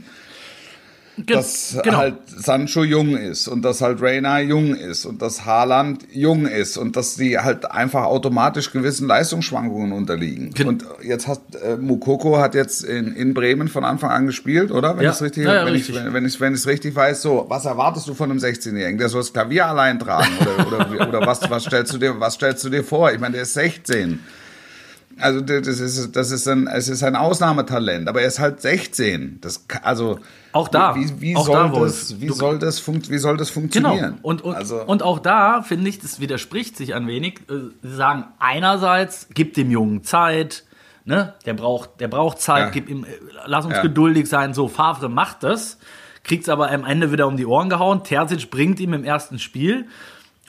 [1.25, 1.97] Ge- dass genau.
[1.97, 6.77] halt Sancho jung ist und dass halt Reina jung ist und dass Haaland jung ist
[6.77, 10.51] und dass die halt einfach automatisch gewissen Leistungsschwankungen unterliegen.
[10.53, 14.71] Gen- und jetzt hat äh, Mukoko hat jetzt in, in Bremen von Anfang an gespielt,
[14.71, 14.97] oder?
[14.97, 15.11] Wenn Ja.
[15.11, 15.95] ich's richtig, Ja, ja, wenn richtig.
[15.95, 19.09] ich wenn, ich wenn ich's richtig weiß, so was erwartest du von einem 16-Jährigen, der
[19.09, 22.63] soll das Klavier allein tragen oder oder, oder was was stellst du dir was stellst
[22.63, 23.11] du dir vor?
[23.11, 24.19] Ich meine, der ist 16.
[25.21, 29.39] Also das ist das ist ein es ist ein Ausnahmetalent, aber er ist halt 16.
[29.41, 30.19] Das also
[30.51, 30.95] Auch da.
[30.95, 33.61] wie, wie Auch soll da, das wie Du- soll das wie soll das Genau.
[33.61, 34.19] funktionieren?
[34.21, 37.39] Und, und, also und auch da finde ich, das widerspricht sich ein wenig.
[37.49, 40.63] Äh, Sie sagen einerseits, gib dem Jungen Zeit,
[41.05, 41.33] ne?
[41.45, 42.69] Der braucht, der braucht Zeit, Ja.
[42.69, 43.07] gib ihm, äh,
[43.45, 43.81] lass uns Ja.
[43.81, 44.53] geduldig sein.
[44.53, 45.77] So, Favre macht das,
[46.23, 48.03] kriegt's aber am Ende wieder um die Ohren gehauen.
[48.03, 49.85] Terzic bringt ihm im ersten Spiel.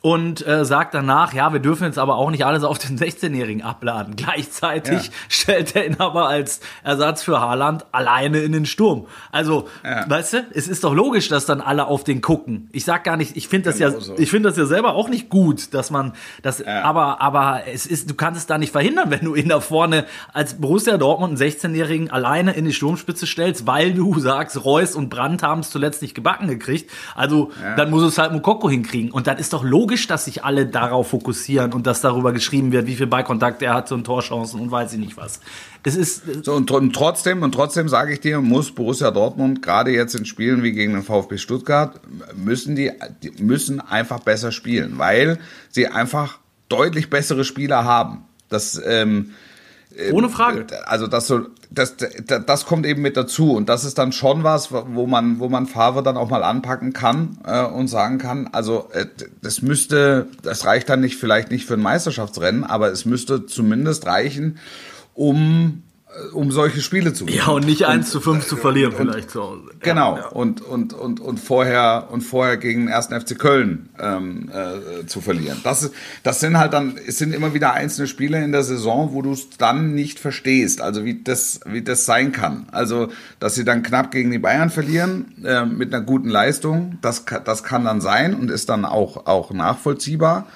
[0.03, 3.61] Und äh, sagt danach, ja, wir dürfen jetzt aber auch nicht alles auf den 16-Jährigen
[3.63, 4.17] abladen.
[4.51, 5.13] Gleichzeitig Ja.
[5.29, 9.07] stellt er ihn aber als Ersatz für Haaland alleine in den Sturm.
[9.31, 10.09] Also, Ja.
[10.09, 12.71] weißt du, es ist doch logisch, dass dann alle auf den gucken.
[12.73, 14.15] Ich sag gar nicht, ich finde das ja, Genau so.
[14.17, 16.83] ich finde das ja selber auch nicht gut, dass man das, Ja.
[16.85, 20.07] aber, aber es ist, du kannst es da nicht verhindern, wenn du ihn da vorne
[20.33, 25.11] als Borussia Dortmund einen 16-Jährigen alleine in die Sturmspitze stellst, weil du sagst, Reus und
[25.11, 26.91] Brandt haben es zuletzt nicht gebacken gekriegt.
[27.15, 29.11] Also, dann muss es halt Mukoko hinkriegen.
[29.11, 32.87] Und dann ist doch logisch, dass sich alle darauf fokussieren und dass darüber geschrieben wird,
[32.87, 35.41] wie viel Ballkontakt er hat und Torchancen und weiß ich nicht was.
[35.83, 39.91] Es ist, so und, und trotzdem und trotzdem sage ich dir, muss Borussia Dortmund gerade
[39.91, 42.01] jetzt in Spielen wie gegen den VfB Stuttgart
[42.37, 45.39] müssen die, die müssen einfach besser spielen, weil
[45.71, 48.25] sie einfach deutlich bessere Spieler haben.
[48.49, 49.33] Das ähm,
[50.13, 50.67] ohne Frage.
[50.87, 54.73] Also das so, das, das, kommt eben mit dazu und das ist dann schon was,
[54.73, 58.89] wo man, wo man Favre dann auch mal anpacken kann äh, und sagen kann, also
[58.93, 59.07] äh,
[59.43, 64.07] das müsste, das reicht dann nicht vielleicht nicht für ein Meisterschaftsrennen, aber es müsste zumindest
[64.07, 64.59] reichen,
[65.15, 65.90] um äh,
[66.33, 67.43] um solche Spiele zu gewinnen.
[67.47, 69.63] Ja, und nicht 1 zu 5 zu verlieren vielleicht zu Hause.
[69.81, 73.07] Genau, Ja, und, und, und, und vorher und vorher gegen den 1.
[73.07, 75.61] FC Köln ähm, äh, zu verlieren.
[75.63, 75.91] Das,
[76.23, 79.33] das sind halt dann, es sind immer wieder einzelne Spiele in der Saison, wo du
[79.33, 82.67] es dann nicht verstehst, also wie das, wie das sein kann.
[82.73, 87.25] Also, dass sie dann knapp gegen die Bayern verlieren, äh, mit einer guten Leistung, das,
[87.45, 90.47] das kann dann sein und ist dann auch, auch nachvollziehbar.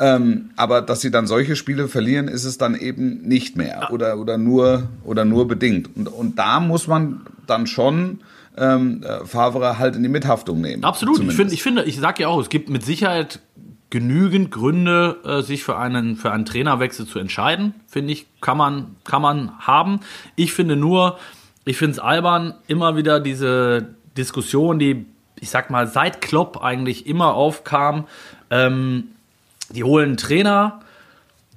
[0.00, 4.18] Ähm, aber dass sie dann solche Spiele verlieren, ist es dann eben nicht mehr oder,
[4.18, 5.90] oder, nur, oder nur bedingt.
[5.96, 8.20] Und, und da muss man dann schon
[8.56, 10.84] ähm, äh, Favre halt in die Mithaftung nehmen.
[10.84, 11.20] Absolut.
[11.20, 13.40] Ich finde, ich finde, ich sage ja auch, es gibt mit Sicherheit
[13.90, 17.74] genügend Gründe, äh, sich für einen, für einen Trainerwechsel zu entscheiden.
[17.86, 20.00] Finde ich, kann man, kann man haben.
[20.36, 21.18] Ich finde nur,
[21.64, 25.06] ich finde es albern, immer wieder diese Diskussion, die,
[25.40, 28.06] ich sag mal, seit Klopp eigentlich immer aufkam,
[28.50, 29.08] ähm,
[29.70, 30.80] die holen einen Trainer,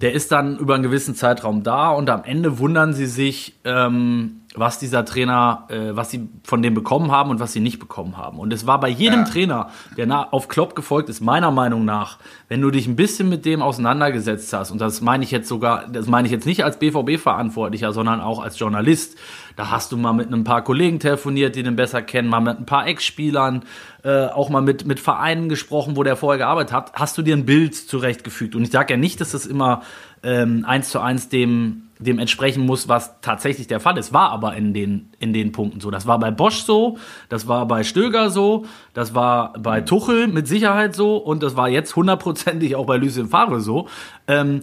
[0.02, 4.41] der ist dann über einen gewissen Zeitraum da und am Ende wundern sie sich, ähm,
[4.56, 8.18] was dieser Trainer, äh, was sie von dem bekommen haben und was sie nicht bekommen
[8.18, 8.38] haben.
[8.38, 9.26] Und es war bei jedem Ja.
[9.26, 12.18] Trainer, der na, auf Klopp gefolgt ist, meiner Meinung nach,
[12.50, 15.88] wenn du dich ein bisschen mit dem auseinandergesetzt hast, und das meine ich jetzt sogar,
[15.88, 19.18] das meine ich jetzt nicht als BVB-Verantwortlicher, sondern auch als Journalist,
[19.56, 22.58] da hast du mal mit ein paar Kollegen telefoniert, die den besser kennen, mal mit
[22.60, 23.64] ein paar Ex-Spielern,
[24.04, 27.36] äh, auch mal mit, mit Vereinen gesprochen, wo der vorher gearbeitet hat, hast du dir
[27.36, 28.56] ein Bild zurechtgefügt.
[28.56, 29.84] Und ich sage ja nicht, dass das immer
[30.24, 34.12] ähm, eins zu eins dem, dem entsprechen muss, was tatsächlich der Fall ist.
[34.14, 35.92] War aber in den, in den Punkten so.
[35.92, 36.98] Das war bei Bosch so,
[37.30, 41.70] das war bei Stöger so, das war bei Tuchel mit Sicherheit so und das war
[41.70, 43.88] jetzt hundertprozentig auch bei Lucien Favre so.
[44.28, 44.62] Ähm,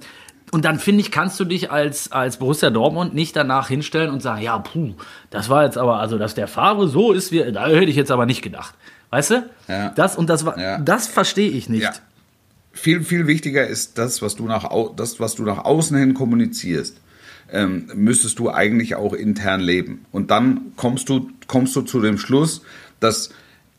[0.50, 4.22] und dann finde ich, kannst du dich als, als Borussia Dortmund nicht danach hinstellen und
[4.22, 4.94] sagen, ja, puh,
[5.30, 8.10] das war jetzt aber, also, dass der Favre so ist, wie, da hätte ich jetzt
[8.10, 8.74] aber nicht gedacht.
[9.10, 9.50] Weißt du?
[9.68, 9.90] Ja.
[9.90, 10.78] Das und das war, Ja.
[10.78, 11.82] das verstehe ich nicht.
[11.82, 11.92] Ja.
[12.72, 16.98] Viel, viel wichtiger ist das, was du nach, das, was du nach außen hin kommunizierst.
[17.50, 20.04] Ähm, müsstest du eigentlich auch intern leben.
[20.12, 22.62] Und dann kommst du, kommst du zu dem Schluss,
[23.00, 23.30] dass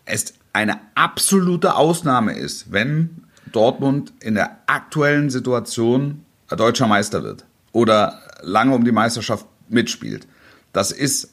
[0.06, 7.46] es eine absolute Ausnahme ist, wenn Dortmund in der aktuellen Situation deutscher Meister wird.
[7.72, 10.28] Oder lange um die Meisterschaft mitspielt.
[10.74, 11.30] Das ist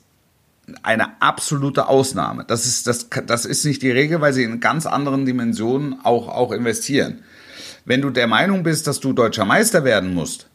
[0.83, 2.45] eine absolute Ausnahme.
[2.47, 6.29] Das ist, das, das ist nicht die Regel, weil sie in ganz anderen Dimensionen auch,
[6.29, 7.23] auch investieren.
[7.85, 10.49] Wenn du der Meinung bist, dass du deutscher Meister werden musst,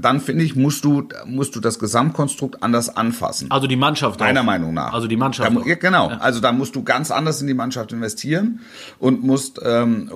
[0.00, 3.50] dann finde ich, musst du, musst du das Gesamtkonstrukt anders anfassen.
[3.50, 4.44] Also die Mannschaft Meiner auch.
[4.44, 4.92] Meinung nach.
[4.92, 5.54] Also die Mannschaft.
[5.54, 6.10] Da, ja, genau.
[6.10, 6.18] Ja.
[6.18, 8.60] Also da musst du ganz anders in die Mannschaft investieren
[8.98, 10.10] und musst, ähm,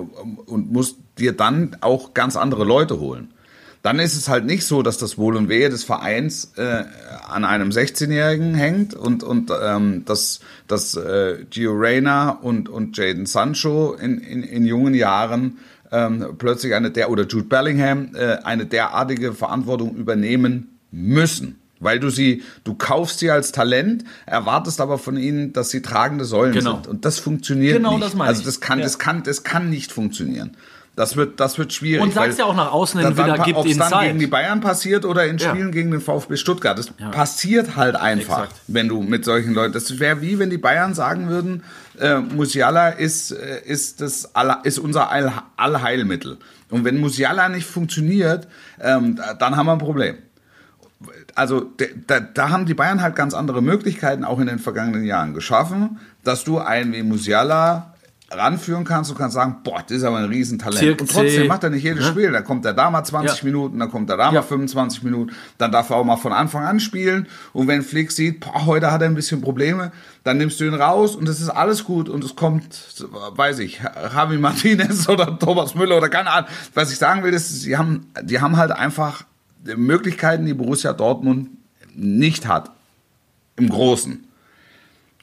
[0.45, 3.33] und musst dir dann auch ganz andere Leute holen.
[3.81, 6.83] Dann ist es halt nicht so, dass das Wohl und Wehe des Vereins äh,
[7.29, 13.25] an einem 16-Jährigen hängt und, und ähm, dass, dass äh, Gio Reyna und, und Jaden
[13.25, 15.59] Sancho in, in, in jungen Jahren
[15.91, 21.59] ähm, plötzlich eine der oder Jude Bellingham äh, eine derartige Verantwortung übernehmen müssen.
[21.81, 26.25] Weil du sie, du kaufst sie als Talent, erwartest aber von ihnen, dass sie tragende
[26.25, 26.73] Säulen genau.
[26.73, 26.87] sind.
[26.87, 28.03] Und das funktioniert genau nicht.
[28.03, 28.83] Das meine also das kann, ja.
[28.83, 30.57] das kann, das kann nicht funktionieren.
[30.99, 32.03] Das wird, das wird schwierig.
[32.03, 34.07] Und sagst ja auch nach außen hin wieder, gibt ihnen dann Zeit.
[34.07, 35.71] gegen die Bayern passiert oder in Spielen ja.
[35.71, 36.77] gegen den VfB Stuttgart.
[36.77, 37.07] Das ja.
[37.07, 38.61] passiert halt einfach, Exakt.
[38.67, 39.71] wenn du mit solchen Leuten.
[39.71, 41.63] Das wäre wie, wenn die Bayern sagen würden,
[42.01, 44.33] äh, Musiala ist, äh, ist, das
[44.63, 46.37] ist unser All, Allheilmittel.
[46.69, 48.49] Und wenn Musiala nicht funktioniert,
[48.81, 50.17] ähm, dann haben wir ein Problem
[51.33, 51.71] also
[52.07, 55.97] da, da haben die Bayern halt ganz andere Möglichkeiten auch in den vergangenen Jahren geschaffen,
[56.25, 57.93] dass du einen wie Musiala
[58.31, 60.79] ranführen kannst und kannst sagen, boah, das ist aber ein Riesentalent.
[60.79, 62.11] Zirk und trotzdem macht er nicht jedes ja.
[62.11, 62.31] Spiel.
[62.31, 63.45] Dann kommt er da mal 20 ja.
[63.45, 66.63] Minuten, dann kommt er da mal 25 Minuten, dann darf er auch mal von Anfang
[66.63, 67.27] an spielen.
[67.53, 69.91] Und wenn Flick sieht, boah, heute hat er ein bisschen Probleme,
[70.23, 73.81] dann nimmst du ihn raus und es ist alles gut und es kommt, weiß ich,
[74.13, 76.49] Javi Martinez oder Thomas Müller oder keine Ahnung.
[76.73, 79.23] Was ich sagen will, ist, sie haben, die haben halt einfach
[79.63, 81.49] Möglichkeiten, die Borussia Dortmund
[81.95, 82.71] nicht hat.
[83.55, 84.23] Im Großen.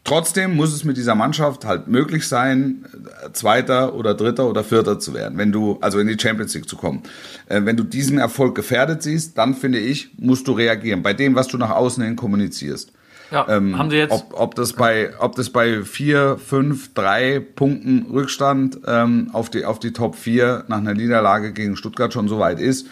[0.07, 2.85] Trotzdem muss es mit dieser Mannschaft halt möglich sein,
[3.33, 6.77] Zweiter oder Dritter oder Vierter zu werden, wenn du, also in die Champions League zu
[6.77, 7.03] kommen.
[7.49, 11.35] Äh, wenn du diesen Erfolg gefährdet siehst, dann finde ich, musst du reagieren bei dem,
[11.35, 12.93] was du nach außen hin kommunizierst.
[13.33, 14.13] Ja, ähm, haben Sie jetzt?
[14.13, 19.65] Ob, ob, das bei, ob das bei vier, fünf, drei Punkten Rückstand ähm, auf, die,
[19.65, 22.87] auf die Top 4 nach einer Niederlage gegen Stuttgart schon so weit ist,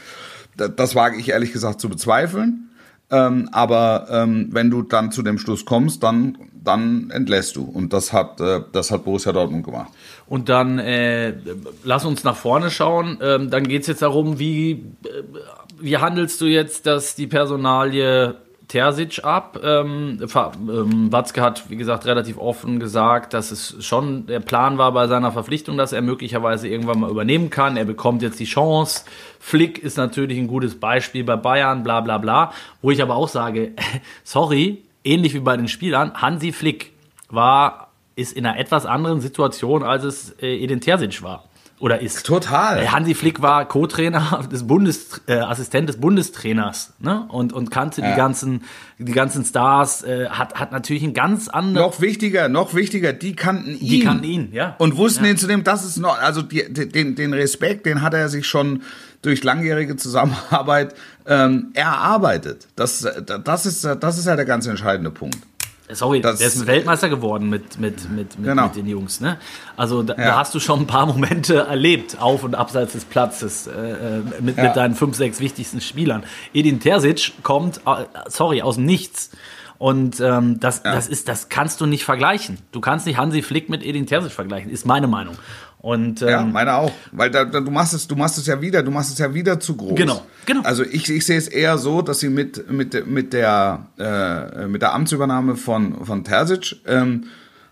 [0.56, 2.70] das, das wage ich ehrlich gesagt zu bezweifeln.
[3.10, 7.64] Ähm, aber ähm, wenn du dann zu dem Schluss kommst, dann, dann entlässt du.
[7.64, 9.92] Und das hat, äh, das hat Borussia Dortmund gemacht.
[10.26, 11.34] Und dann äh,
[11.84, 13.18] lass uns nach vorne schauen.
[13.22, 15.22] Ähm, dann geht es jetzt darum, wie, äh,
[15.78, 18.36] wie handelst du jetzt, dass die Personalie
[18.68, 19.60] Terzic ab.
[19.62, 24.92] Ähm, ähm, Watzke hat, wie gesagt, relativ offen gesagt, dass es schon der Plan war
[24.92, 27.76] bei seiner Verpflichtung, dass er möglicherweise irgendwann mal übernehmen kann.
[27.76, 29.04] Er bekommt jetzt die Chance.
[29.38, 32.52] Flick ist natürlich ein gutes Beispiel bei Bayern, bla bla bla.
[32.80, 33.72] Wo ich aber auch sage,
[34.24, 36.92] sorry, ähnlich wie bei den Spielern, Hansi Flick
[37.28, 41.44] war, ist in einer etwas anderen Situation, als es äh, Edin Terzic war
[41.80, 42.24] oder ist.
[42.24, 42.78] Total.
[42.78, 47.26] Äh, Hansi Flick war Co-Trainer des Bundes, äh, Assistent des Bundestrainers, ne?
[47.28, 48.10] Und, und kannte ja.
[48.10, 48.62] die ganzen,
[48.98, 51.86] die ganzen Stars, äh, hat, hat natürlich ein ganz anderes.
[51.86, 53.88] Noch wichtiger, noch wichtiger, die kannten ihn.
[53.88, 54.76] Die kannten ihn, ja.
[54.78, 55.30] Und wussten ja.
[55.32, 58.46] ihn zu dem, das ist noch, also die, den, den Respekt, den hat er sich
[58.46, 58.82] schon
[59.22, 60.94] durch langjährige Zusammenarbeit
[61.26, 62.68] ähm, erarbeitet.
[62.76, 63.06] Das,
[63.44, 65.38] das, ist, das ist ja der ganz entscheidende Punkt.
[65.90, 68.64] Sorry, das, der ist Weltmeister geworden mit, mit, mit, mit, genau.
[68.64, 69.20] mit den Jungs.
[69.20, 69.38] Ne?
[69.76, 70.24] Also da, ja.
[70.24, 74.22] da, hast du schon ein paar Momente erlebt, auf und abseits des Platzes, äh, äh,
[74.40, 74.64] mit, ja.
[74.64, 76.24] mit deinen fünf, sechs wichtigsten Spielern.
[76.54, 77.82] Edin Terzic kommt,
[78.28, 79.30] sorry, aus dem Nichts.
[79.76, 80.94] Und ähm, das, ja.
[80.94, 82.58] das, ist, das kannst du nicht vergleichen.
[82.72, 85.36] Du kannst nicht Hansi Flick mit Edin Terzic vergleichen, ist meine Meinung.
[85.84, 86.92] Und, ähm, ja, meine auch.
[87.12, 89.34] Weil da, da, du machst es, du machst es ja wieder, du machst es ja
[89.34, 89.94] wieder zu groß.
[89.96, 90.62] Genau, genau.
[90.62, 94.80] Also ich, ich sehe es eher so, dass sie mit, mit, mit der, äh, mit
[94.80, 97.24] der Amtsübernahme von, von Terzic ähm,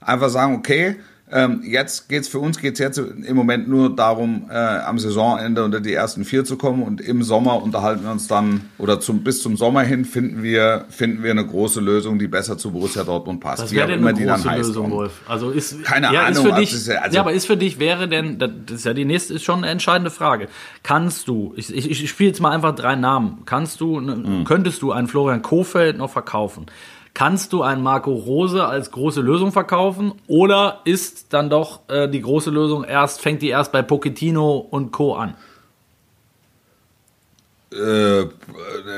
[0.03, 0.96] einfach sagen, okay,
[1.32, 5.80] ähm, jetzt geht's für uns geht's jetzt im Moment nur darum, äh, am Saisonende unter
[5.80, 9.42] die ersten vier zu kommen und im Sommer unterhalten wir uns dann oder zum, bis
[9.42, 13.40] zum Sommer hin finden wir finden wir eine große Lösung, die besser zu Borussia Dortmund
[13.40, 13.62] passt.
[13.62, 15.22] Was wäre denn eine große Lösung, Wolf?
[15.26, 16.32] Also ist keine ja, Ahnung.
[16.32, 19.06] Ist für dich, also, ja, aber ist für dich wäre denn das ist ja die
[19.06, 20.48] nächste ist schon eine entscheidende Frage.
[20.82, 23.42] Kannst du ich, ich, ich spiele jetzt mal einfach drei Namen.
[23.46, 24.44] Kannst du ne, mhm.
[24.44, 26.66] könntest du einen Florian Kofeld noch verkaufen?
[27.14, 32.22] Kannst du einen Marco Rose als große Lösung verkaufen oder ist dann doch äh, die
[32.22, 35.14] große Lösung erst, fängt die erst bei Pochettino und Co.
[35.14, 35.35] an?
[37.72, 38.27] Äh,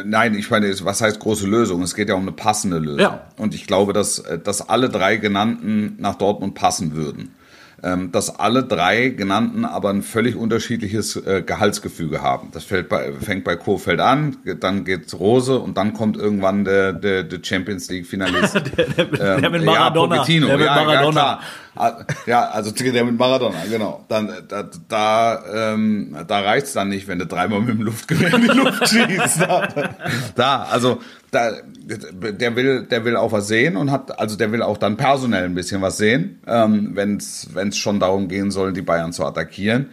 [0.05, 1.83] nein, ich meine, was heißt große Lösung?
[1.83, 3.01] Es geht ja um eine passende Lösung.
[3.01, 3.27] Ja.
[3.37, 7.35] Und ich glaube, dass, dass alle drei genannten nach Dortmund passen würden.
[7.85, 12.49] Ähm, dass alle drei genannten aber ein völlig unterschiedliches äh, Gehaltsgefüge haben.
[12.53, 16.95] Das fällt bei, fängt bei Kofeld an, dann geht's Rose und dann kommt irgendwann der,
[16.95, 18.55] der, der Champions League Finalist.
[18.77, 20.17] der, der, der, mit Maradona.
[20.17, 20.47] Ja, Pochettino.
[20.47, 21.21] Der mit Maradona.
[21.21, 21.41] Ja,
[21.77, 24.05] Ah, ja, also der mit Maradona, genau.
[24.09, 28.43] Dann da, da, ähm, da reicht's dann nicht, wenn du dreimal mit dem Luftgewehr in
[28.43, 29.41] die Luft schießt.
[29.41, 29.69] Da,
[30.37, 31.01] da, also
[31.35, 34.97] da, der will, der will auch was sehen und hat, also der will auch dann
[34.97, 39.25] personell ein bisschen was sehen, ähm, wenn es schon darum gehen soll, die Bayern zu
[39.25, 39.91] attackieren.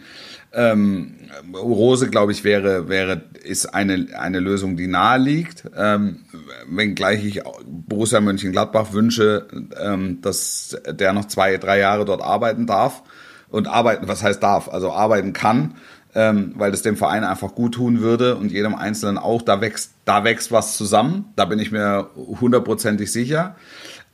[0.54, 1.14] Ähm,
[1.54, 5.64] Rose, glaube ich, wäre, wäre, ist eine, eine Lösung, die nahe liegt.
[5.76, 6.20] Ähm,
[6.68, 9.46] wenngleich ich Borussia Mönchengladbach wünsche,
[9.82, 13.02] ähm, dass der noch zwei, drei Jahre dort arbeiten darf.
[13.48, 14.68] Und arbeiten, was heißt darf?
[14.70, 15.74] Also arbeiten kann,
[16.14, 19.42] ähm, weil das dem Verein einfach gut tun würde und jedem Einzelnen auch.
[19.42, 21.26] Da wächst, da wächst was zusammen.
[21.36, 23.56] Da bin ich mir hundertprozentig sicher.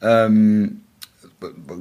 [0.00, 0.82] Ähm,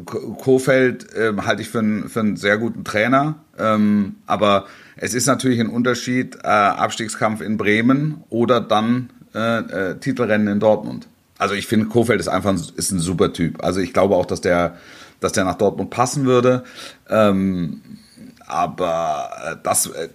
[0.06, 4.66] Kofeld äh, halte ich für, einen, für einen sehr guten Trainer, ähm, aber
[4.98, 10.60] es ist natürlich ein Unterschied, äh, Abstiegskampf in Bremen oder dann äh, äh, Titelrennen in
[10.60, 11.08] Dortmund.
[11.40, 13.64] Also ich finde, Kofeld ist einfach ein, ist ein super Typ.
[13.64, 14.78] Also ich glaube auch, dass der,
[15.20, 16.64] dass der nach Dortmund passen würde.
[17.10, 17.82] Ähm,
[18.48, 20.10] aber äh, das, äh,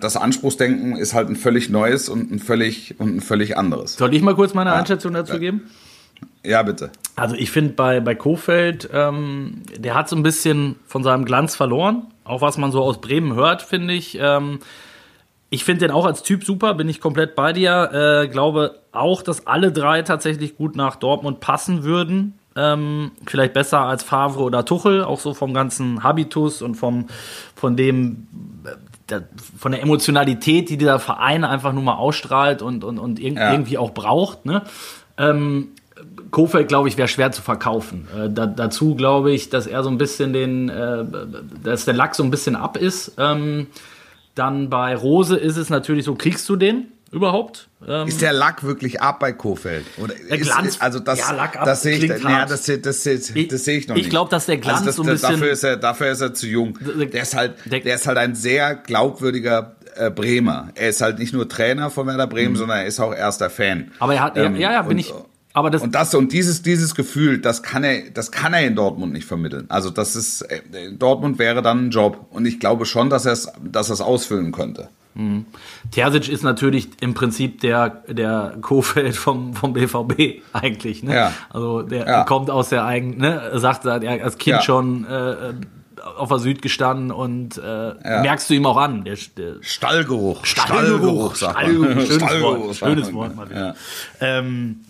[0.00, 3.94] das Anspruchsdenken ist halt ein völlig neues und ein völlig, und ein völlig anderes.
[3.94, 5.70] Soll ich mal kurz meine Einschätzung dazu geben?
[6.44, 6.90] Ja, bitte.
[7.16, 11.56] Also ich finde bei, bei Kofeld, ähm, der hat so ein bisschen von seinem Glanz
[11.56, 12.06] verloren.
[12.24, 14.18] Auch was man so aus Bremen hört, finde ich.
[14.20, 14.60] Ähm,
[15.50, 18.24] ich finde den auch als Typ super, bin ich komplett bei dir.
[18.24, 22.37] Äh, glaube auch, dass alle drei tatsächlich gut nach Dortmund passen würden.
[22.58, 27.06] Ähm, vielleicht besser als Favre oder Tuchel, auch so vom ganzen Habitus und vom,
[27.54, 28.26] von dem,
[28.64, 28.70] äh,
[29.08, 33.36] der, von der Emotionalität, die dieser Verein einfach nur mal ausstrahlt und, und, und irg
[33.36, 33.52] ja.
[33.52, 34.44] irgendwie auch braucht.
[34.44, 34.62] Ne?
[35.18, 35.68] Ähm,
[36.32, 38.08] Kofeld, glaube ich, wäre schwer zu verkaufen.
[38.16, 41.04] Äh, da, dazu glaube ich, dass er so ein bisschen den, äh,
[41.62, 43.12] dass der Lack so ein bisschen ab ist.
[43.18, 43.68] Ähm,
[44.34, 47.68] dann bei Rose ist es natürlich so, kriegst du den überhaupt?
[47.86, 49.86] Ähm, ist der Lack wirklich ab bei Kofeld?
[49.98, 52.80] Oder der Glanz, ist, also das, ja, Lack ab, das sehe ich, ja, das, das,
[52.80, 54.04] das, das, sehe ich noch nicht.
[54.04, 55.30] Ich glaube, dass der Glanz also das, so ein bisschen...
[55.30, 56.78] Dafür ist, er, dafür ist er zu jung.
[57.12, 60.70] Der ist halt, der ist halt ein sehr glaubwürdiger äh, Bremer.
[60.74, 62.56] Er ist halt nicht nur Trainer von Werder Bremen, mhm.
[62.56, 63.90] sondern er ist auch erster Fan.
[63.98, 65.12] Aber er hat, ähm, ja, ja, bin und, ich
[65.54, 68.76] aber das und das und dieses dieses Gefühl, das kann er, das kann er in
[68.76, 69.64] Dortmund nicht vermitteln.
[69.68, 70.60] Also das ist äh,
[70.92, 74.00] Dortmund wäre dann ein Job und ich glaube schon, dass er es, dass er es
[74.00, 74.88] ausfüllen könnte.
[75.18, 75.46] Mhm.
[75.90, 81.02] Terzic ist natürlich im Prinzip der der Kofeld vom vom BVB eigentlich.
[81.02, 81.14] Ne?
[81.14, 81.32] Ja.
[81.50, 82.24] Also der ja.
[82.24, 83.50] kommt aus der eigenen, ne?
[83.54, 84.62] sagt er als Kind ja.
[84.62, 85.04] schon.
[85.04, 85.54] Äh,
[86.16, 89.04] auf der Süd gestanden und äh, merkst du ihm auch an.
[89.04, 90.44] Der, der Stallgeruch.
[90.44, 91.34] Stallgeruch.
[91.34, 92.06] Stallgeruch, Stallgeruch.
[92.06, 92.76] Schönes Stallgeruch, Wort.
[92.76, 93.74] Schönes Wort mal wieder.
[94.20, 94.80] Ähm,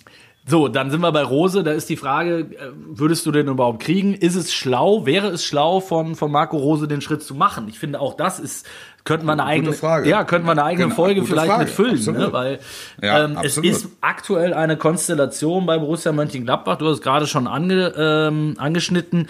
[0.49, 1.63] so, dann sind wir bei Rose.
[1.63, 4.15] Da ist die Frage, äh, würdest du den überhaupt kriegen?
[4.15, 5.05] Ist es schlau?
[5.05, 7.67] Wäre es schlau von, von Marco Rose den Schritt zu machen?
[7.69, 8.67] Ich finde auch das ist,
[9.05, 10.09] könnten wir eine eigene, Frage.
[10.09, 11.65] ja, könnten wir eine eigene genau, Folge vielleicht Frage.
[11.65, 12.33] mit füllen, ne?
[12.33, 12.61] weil
[13.03, 16.77] ja, ähm, es ist aktuell eine Konstellation bei Borussia Mönchengladbach.
[16.79, 19.29] Du hast gerade schon ange, ähm, angeschnitten.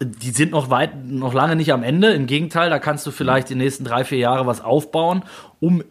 [0.00, 2.12] Die sind noch weit, noch lange nicht am Ende.
[2.12, 5.22] Im Gegenteil, da kannst du vielleicht die nächsten drei, vier Jahre was aufbauen,
[5.60, 5.82] um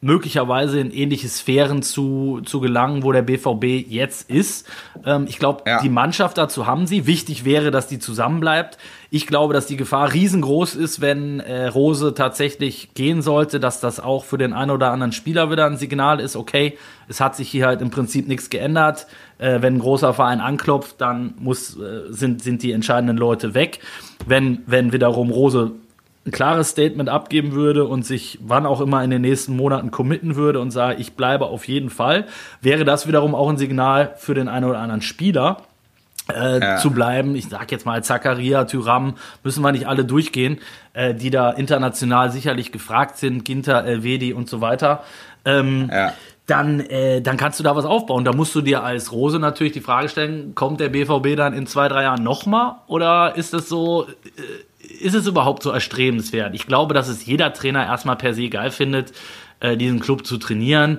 [0.00, 4.68] möglicherweise in ähnliche Sphären zu, zu gelangen, wo der BVB jetzt ist.
[5.04, 5.80] Ähm, ich glaube, ja.
[5.82, 7.06] die Mannschaft dazu haben sie.
[7.06, 8.78] Wichtig wäre, dass die zusammenbleibt.
[9.10, 13.98] Ich glaube, dass die Gefahr riesengroß ist, wenn äh, Rose tatsächlich gehen sollte, dass das
[13.98, 17.48] auch für den einen oder anderen Spieler wieder ein Signal ist, okay, es hat sich
[17.48, 19.06] hier halt im Prinzip nichts geändert.
[19.38, 23.80] Äh, wenn ein großer Verein anklopft, dann muss, äh, sind, sind die entscheidenden Leute weg.
[24.26, 25.72] Wenn, wenn wiederum Rose
[26.26, 30.36] ein klares Statement abgeben würde und sich wann auch immer in den nächsten Monaten committen
[30.36, 32.26] würde und sage, ich bleibe auf jeden Fall,
[32.60, 35.58] wäre das wiederum auch ein Signal für den einen oder anderen Spieler.
[36.30, 36.76] Äh, ja.
[36.76, 37.34] zu bleiben.
[37.36, 40.58] Ich sag jetzt mal Zakaria, Tyram, müssen wir nicht alle durchgehen,
[40.92, 45.04] äh, die da international sicherlich gefragt sind, Ginter, Elvedi und so weiter.
[45.46, 46.12] Ähm, ja.
[46.46, 48.26] Dann, äh, dann kannst du da was aufbauen.
[48.26, 51.66] Da musst du dir als Rose natürlich die Frage stellen, kommt der BVB dann in
[51.66, 52.74] zwei, drei Jahren nochmal?
[52.88, 56.54] Oder ist es so, äh, ist es überhaupt so erstrebenswert?
[56.54, 59.12] Ich glaube, dass es jeder Trainer erstmal per se geil findet,
[59.60, 60.98] äh, diesen Club zu trainieren.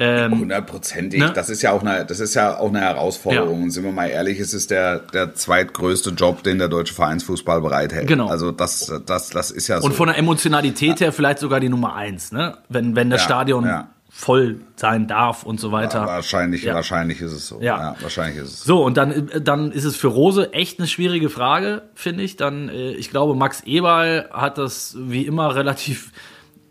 [0.00, 1.20] Ähm, Hundertprozentig.
[1.20, 1.32] Ne?
[1.34, 3.58] Das ist ja auch eine, das ist ja auch eine Herausforderung.
[3.58, 3.64] Ja.
[3.64, 7.60] Und sind wir mal ehrlich, es ist der, der zweitgrößte Job, den der deutsche Vereinsfußball
[7.60, 8.06] bereithält.
[8.06, 8.28] Genau.
[8.28, 9.86] Also das, das, das ist ja so.
[9.86, 12.58] Und von der Emotionalität her vielleicht sogar die Nummer eins, ne?
[12.68, 16.00] Wenn, wenn das ja, Stadion ja voll sein darf und so weiter.
[16.00, 16.74] Ja, wahrscheinlich, ja.
[16.74, 17.60] wahrscheinlich ist es so.
[17.60, 17.78] Ja.
[17.78, 17.96] ja.
[18.00, 18.64] wahrscheinlich ist es.
[18.64, 22.36] So und dann, dann ist es für Rose echt eine schwierige Frage, finde ich.
[22.36, 26.10] Dann, äh, ich glaube, Max Eberl hat das wie immer relativ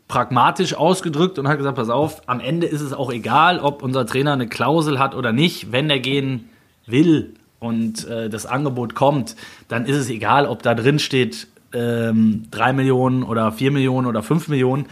[0.10, 4.06] pragmatisch ausgedrückt und hat gesagt: Pass auf, am Ende ist es auch egal, ob unser
[4.06, 5.72] Trainer eine Klausel hat oder nicht.
[5.72, 6.50] Wenn er gehen
[6.86, 9.38] will und äh, das Angebot kommt,
[9.70, 14.22] dann ist es egal, ob da drin steht ähm, 3 Millionen oder 4 Millionen oder
[14.22, 14.88] 5 Millionen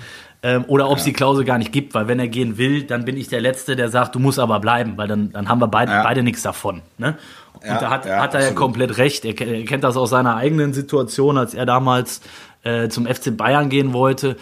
[0.46, 3.04] ähm, oder ob es die Klausel gar nicht gibt, weil wenn er gehen will, dann
[3.04, 5.68] bin ich der Letzte, der sagt, du musst aber bleiben, weil dann, dann haben wir
[5.68, 6.04] beid, Ja.
[6.04, 6.84] beide nichts davon.
[7.00, 7.18] Ne?
[7.56, 9.26] Und Ja, da hat, ja, hat er ja komplett recht.
[9.26, 12.22] Er, er kennt das aus seiner eigenen Situation, als er damals
[12.64, 14.36] äh, zum FC Bayern gehen wollte.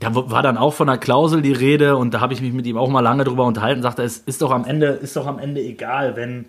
[0.00, 2.66] Da war dann auch von einer Klausel die Rede und da habe ich mich mit
[2.66, 3.80] ihm auch mal lange drüber unterhalten.
[3.80, 6.44] Sagte, es ist doch am Ende, ist doch am Ende egal, wenn,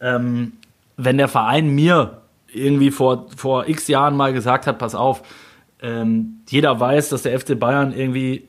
[0.00, 0.52] ähm,
[0.96, 2.18] wenn der Verein mir
[2.52, 5.22] irgendwie vor, vor x Jahren mal gesagt hat, pass auf,
[5.84, 8.48] ähm, jeder weiß, dass der FC Bayern irgendwie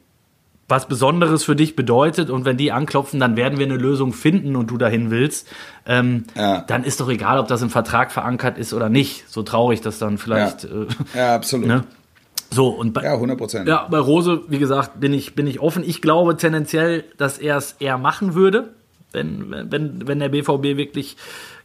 [0.67, 4.55] was Besonderes für dich bedeutet und wenn die anklopfen, dann werden wir eine Lösung finden
[4.55, 5.47] und du dahin willst,
[5.85, 6.61] ähm, Ja.
[6.61, 9.29] dann ist doch egal, ob das im Vertrag verankert ist oder nicht.
[9.29, 10.63] So traurig das dann vielleicht.
[10.63, 10.69] Ja.
[10.69, 11.67] Äh, Ja, absolut.
[11.67, 11.83] ne?
[12.51, 13.67] So, und bei, Ja, 100 Prozent.
[13.67, 15.83] ja, bei Rose, wie gesagt, bin ich, bin ich offen.
[15.85, 18.73] Ich glaube tendenziell, dass er es eher machen würde,
[19.11, 21.15] wenn, wenn, wenn der BVB wirklich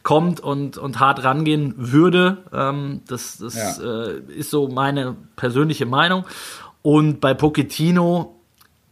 [0.03, 2.39] kommt und, und hart rangehen würde.
[2.53, 4.07] Ähm, das das Ja.
[4.07, 6.25] äh, ist so meine persönliche Meinung.
[6.83, 8.37] Und bei Pochettino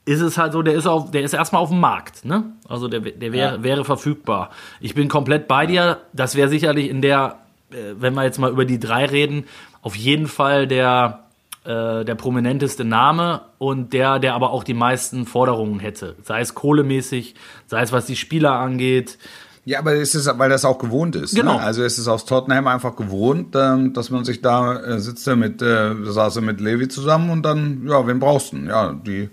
[0.05, 2.25] ist es halt so, der ist, auf, der ist erstmal auf dem Markt.
[2.25, 2.45] Ne?
[2.69, 3.63] Also der, der wäre, Ja.
[3.63, 4.51] wäre verfügbar.
[4.81, 5.99] Ich bin komplett bei dir.
[6.13, 7.39] Das wäre sicherlich in der,
[7.71, 9.45] äh, wenn wir jetzt mal über die drei reden,
[9.83, 11.25] auf jeden Fall der,
[11.65, 16.17] äh, der prominenteste Name und der, der aber auch die meisten Forderungen hätte.
[16.23, 17.35] Sei es kohlemäßig,
[17.67, 19.19] sei es was die Spieler angeht.
[19.69, 21.35] Ja, aber es ist, weil das auch gewohnt ist.
[21.35, 21.59] Genau.
[21.59, 21.61] Ne?
[21.61, 25.61] Also es ist aus Tottenham einfach gewohnt, ähm, dass man sich da äh, sitzt mit,
[25.61, 28.57] äh, saß er mit Levi zusammen und dann, ja, wen brauchst du?
[28.57, 28.69] denn?
[28.69, 29.29] Ja, die,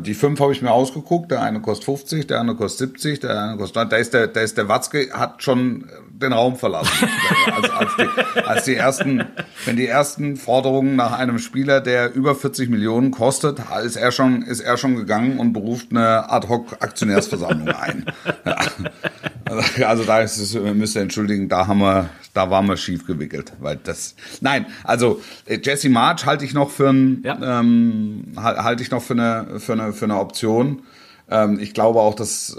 [0.00, 1.30] die fünf habe ich mir ausgeguckt.
[1.30, 4.42] Der eine kostet 50, der andere kostet 70, der eine kostet, da ist der, da
[4.42, 7.08] ist der Watzke, hat schon den Raum verlassen.
[7.56, 9.24] als, als, die, als die ersten,
[9.64, 14.42] wenn die ersten Forderungen nach einem Spieler, der über 40 Millionen kostet, ist er schon,
[14.42, 18.04] ist er schon gegangen und beruft eine Ad-Hoc-Aktionärsversammlung ein.
[18.44, 18.52] Ja.
[18.52, 18.70] Also,
[19.86, 23.52] also da ist es, müsst ihr entschuldigen, da haben wir, da waren wir schief gewickelt,
[23.60, 27.60] weil das, nein, also äh, Jesse March halte ich noch für ein, Ja.
[27.60, 30.82] ähm, hal- halte ich noch für eine, für eine, für eine Option.
[31.30, 32.56] Ähm, ich glaube auch, dass,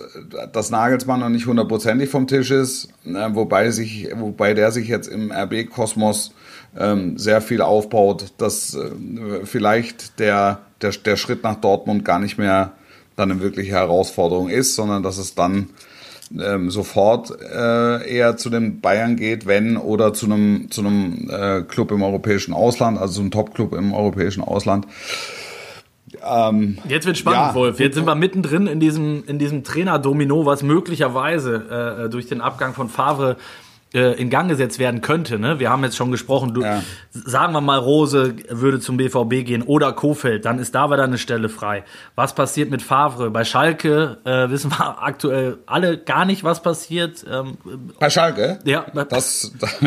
[0.54, 5.08] dass Nagelsmann noch nicht hundertprozentig vom Tisch ist, äh, wobei sich, wobei der sich jetzt
[5.08, 6.34] im RB-Kosmos
[6.78, 12.38] ähm, sehr viel aufbaut, dass äh, vielleicht der, der, der Schritt nach Dortmund gar nicht
[12.38, 12.74] mehr
[13.16, 15.70] dann eine wirkliche Herausforderung ist, sondern dass es dann
[16.38, 21.62] ähm, sofort äh, eher zu den Bayern geht, wenn oder zu einem zu einem äh,
[21.64, 24.86] Club im europäischen Ausland, also einem Top-Club im europäischen Ausland.
[26.88, 27.56] Jetzt wird spannend, Ja.
[27.56, 27.80] Wolf.
[27.80, 32.74] Jetzt sind wir mittendrin in diesem, in diesem Trainer-Domino, was möglicherweise äh, durch den Abgang
[32.74, 33.36] von Favre äh,
[33.92, 35.40] in Gang gesetzt werden könnte.
[35.40, 35.60] Ne?
[35.60, 36.84] Wir haben jetzt schon gesprochen, du, Ja.
[37.12, 41.18] sagen wir mal, Rose würde zum BVB gehen oder Kofeld, dann ist da wieder eine
[41.18, 41.84] Stelle frei.
[42.16, 43.32] Was passiert mit Favre?
[43.32, 47.26] Bei Schalke äh, wissen wir aktuell alle gar nicht, was passiert.
[47.28, 47.58] Ähm,
[48.00, 48.60] Bei Schalke?
[48.64, 49.52] ja, Das,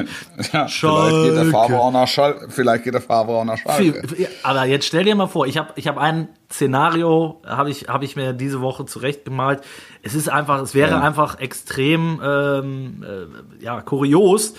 [0.53, 1.23] ja, vielleicht Schalke.
[1.29, 2.47] geht der Favre auch nach Schalke.
[2.51, 4.03] Vielleicht geht der Favre auch nach Schalke.
[4.43, 8.03] Aber jetzt stell dir mal vor, ich habe ich hab ein Szenario, habe ich, hab
[8.03, 9.63] ich mir diese Woche zurechtgemalt.
[10.03, 11.01] Es ist einfach, es wäre Ja.
[11.01, 14.55] einfach extrem ähm, äh, ja, kurios,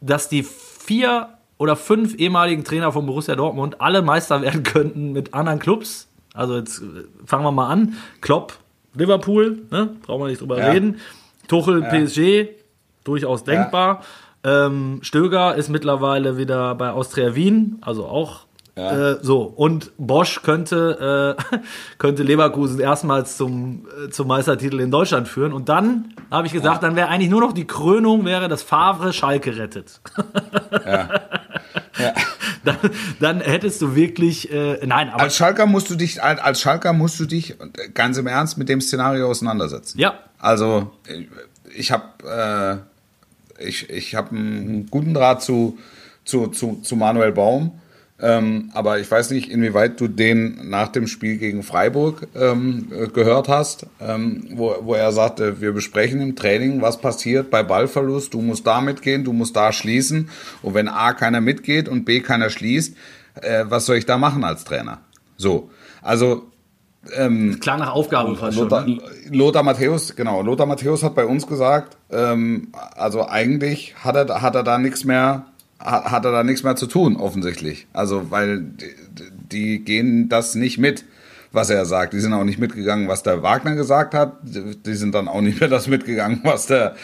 [0.00, 1.28] dass die vier
[1.58, 6.08] oder fünf ehemaligen Trainer von Borussia Dortmund alle Meister werden könnten mit anderen Clubs.
[6.34, 6.84] Also jetzt äh,
[7.26, 7.94] fangen wir mal an.
[8.20, 8.54] Klopp,
[8.94, 9.90] Liverpool, ne?
[10.02, 10.70] brauchen wir nicht drüber Ja.
[10.70, 10.98] reden.
[11.48, 12.48] Tuchel, PSG,
[13.04, 14.02] durchaus denkbar.
[14.44, 18.40] Ähm, Stöger ist mittlerweile wieder bei Austria Wien, also auch
[18.74, 19.12] Ja.
[19.12, 19.42] äh, so.
[19.42, 21.58] Und Bosch könnte, äh,
[21.98, 25.52] könnte Leverkusen erstmals zum, äh, zum Meistertitel in Deutschland führen.
[25.52, 29.12] Und dann habe ich gesagt, dann wäre eigentlich nur noch die Krönung, wäre, dass Favre
[29.12, 30.00] Schalke rettet.
[32.64, 32.76] dann,
[33.20, 37.18] dann hättest du wirklich, äh, nein, aber Als Schalker musst du dich, als Schalker musst
[37.20, 37.56] du dich
[37.94, 39.98] ganz im Ernst mit dem Szenario auseinandersetzen.
[39.98, 41.28] ja, Also ich-
[41.74, 42.82] ich habe
[43.58, 45.78] äh, ich, ich hab einen guten Draht zu,
[46.24, 47.80] zu, zu, zu Manuel Baum.
[48.22, 53.08] Ähm, aber ich weiß nicht, inwieweit du den nach dem Spiel gegen Freiburg ähm, äh,
[53.08, 58.32] gehört hast, ähm, wo, wo er sagte, wir besprechen im Training, was passiert bei Ballverlust.
[58.32, 60.30] Du musst da mitgehen, du musst da schließen.
[60.62, 62.96] Und wenn A keiner mitgeht und B keiner schließt,
[63.40, 65.00] äh, was soll ich da machen als Trainer?
[65.36, 65.70] So,
[66.00, 66.52] also
[67.58, 68.68] klang nach Aufgabe fast schon.
[68.68, 68.98] Lothar, Ne?
[69.30, 70.42] Lothar Matthäus, genau.
[70.42, 75.04] Lothar Matthäus hat bei uns gesagt, ähm, also eigentlich hat er, hat er da nichts
[75.04, 75.46] mehr,
[75.84, 77.86] hat, er da nichts mehr zu tun, offensichtlich.
[77.92, 78.90] Also, weil die,
[79.50, 81.04] die gehen das nicht mit,
[81.52, 82.12] was er sagt.
[82.14, 84.36] Die sind auch nicht mitgegangen, was der Wagner gesagt hat.
[84.42, 86.94] Die sind dann auch nicht mehr das mitgegangen, was der,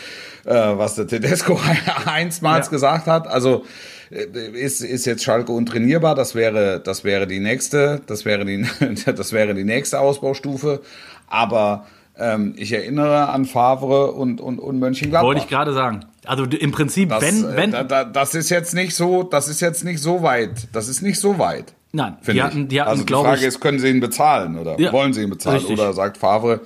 [0.45, 1.61] äh, was der Tedesco
[2.07, 2.71] einstmals Ja.
[2.71, 3.27] gesagt hat.
[3.29, 3.65] Also,
[4.11, 8.67] äh, ist, ist jetzt Schalke untrainierbar, das wäre, das wäre die nächste, das wäre die,
[9.07, 10.81] das wäre die nächste Ausbaustufe.
[11.27, 11.87] Aber
[12.19, 15.27] ähm, ich erinnere an Favre und, und, und Mönchengladbach.
[15.27, 16.07] Wollte ich gerade sagen.
[16.29, 19.49] Also im Prinzip, Das, wenn, äh, wenn, da, da, das ist jetzt nicht so, das
[19.49, 20.69] ist jetzt nicht so weit.
[20.73, 21.73] Das ist nicht so weit.
[21.93, 24.79] nein, die hatten, die hatten, also die Frage ich, ist, können sie ihn bezahlen oder
[24.79, 25.57] Ja, wollen sie ihn bezahlen?
[25.59, 25.79] richtig.
[25.79, 26.61] Oder sagt Favre,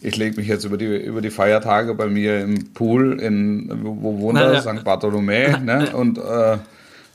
[0.00, 4.18] ich lege mich jetzt über die, über die Feiertage bei mir im Pool in, wo
[4.20, 4.60] wohnt er?
[4.62, 4.84] St.
[4.84, 5.90] Bartholomä, ne?
[5.94, 6.58] Und, äh,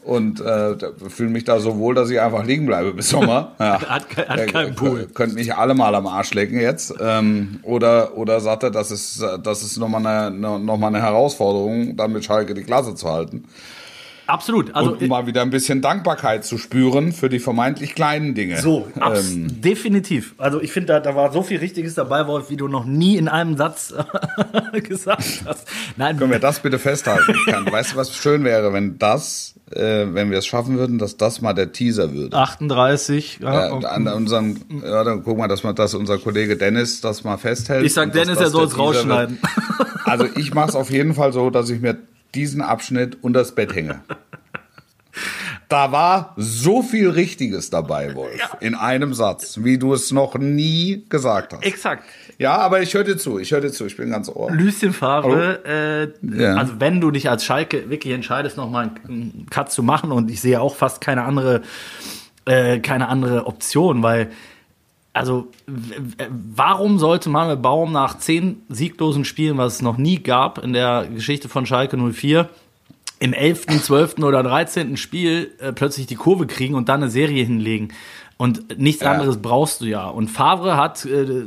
[0.03, 0.75] und äh,
[1.09, 3.53] fühle mich da so wohl, dass ich einfach liegen bleibe bis Sommer.
[3.59, 3.81] Ja.
[3.87, 5.07] Hat ke- hat keinen Pool.
[5.13, 6.93] Könnt mich alle mal am Arsch lecken jetzt.
[6.99, 11.95] Ähm, oder, oder sagt er, das ist, das ist nochmal eine, noch mal eine Herausforderung,
[11.95, 13.45] dann mit Schalke die Klasse zu halten.
[14.27, 14.73] absolut.
[14.75, 18.59] Also und mal wieder ein bisschen Dankbarkeit zu spüren für die vermeintlich kleinen Dinge.
[18.61, 20.33] So, Ähm, definitiv.
[20.37, 23.17] Also ich finde, da, da war so viel Richtiges dabei, Wolf, wie du noch nie
[23.17, 23.93] in einem Satz
[24.83, 25.67] gesagt hast.
[25.97, 27.33] Nein, können wir das bitte festhalten?
[27.71, 31.41] Weißt du, was schön wäre, wenn das, äh, wenn wir es schaffen würden, dass das
[31.41, 32.35] mal der Teaser würde?
[32.37, 33.39] 38.
[33.41, 37.23] Ja, Ja, an unseren, ja, dann gucken wir, dass man das unser Kollege Dennis das
[37.23, 37.85] mal festhält.
[37.85, 38.95] ich sag dass Dennis, das er soll es Teaser wird.
[38.97, 39.39] rausschneiden.
[40.05, 41.97] Also ich mache es auf jeden Fall so, dass ich mir
[42.35, 44.01] diesen Abschnitt unters Bett hänge.
[45.69, 51.05] Da war so viel Richtiges dabei, Wolf, in einem Satz, wie du es noch nie
[51.09, 51.63] gesagt hast.
[51.63, 52.03] Exakt.
[52.39, 54.51] Ja, aber ich höre dir zu, ich höre dir zu, ich bin ganz ohr.
[54.51, 56.55] Lucien Favre, äh, Ja.
[56.55, 60.41] also wenn du dich als Schalke wirklich entscheidest, nochmal einen Cut zu machen und ich
[60.41, 61.61] sehe auch fast keine andere,
[62.45, 64.31] äh, keine andere Option, weil
[65.15, 65.47] also
[66.55, 71.05] warum sollte Manuel Baum nach zehn sieglosen Spielen, was es noch nie gab in der
[71.13, 72.49] Geschichte von Schalke 04,
[73.19, 74.23] im 11., 12.
[74.23, 74.97] oder 13.
[74.97, 77.93] Spiel äh, plötzlich die Kurve kriegen und dann eine Serie hinlegen.
[78.37, 79.11] Und nichts Ja.
[79.11, 80.07] anderes brauchst du ja.
[80.07, 81.45] Und Favre hat äh,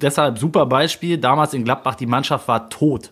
[0.00, 1.18] deshalb super Beispiel.
[1.18, 3.10] Damals in Gladbach, die Mannschaft war tot.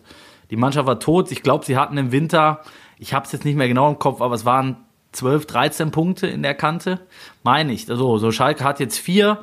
[0.51, 1.31] Die Mannschaft war tot.
[1.31, 2.61] Ich glaube, sie hatten im Winter,
[2.99, 4.77] ich habe es jetzt nicht mehr genau im Kopf, aber es waren
[5.11, 6.99] 12, 13 Punkte in der Kante.
[7.43, 7.89] Meine ich.
[7.89, 9.39] Also, so Schalke hat jetzt vier.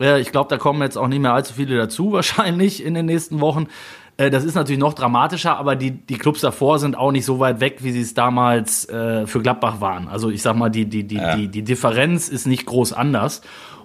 [0.00, 3.06] Äh, Ich glaube, da kommen jetzt auch nicht mehr allzu viele dazu, wahrscheinlich in den
[3.06, 3.68] nächsten Wochen.
[4.16, 7.40] Äh, Das ist natürlich noch dramatischer, aber die, die Clubs davor sind auch nicht so
[7.40, 10.08] weit weg, wie sie es damals äh, für Gladbach waren.
[10.08, 13.42] Also ich sag mal, die, die, die, die, die Differenz ist nicht groß anders.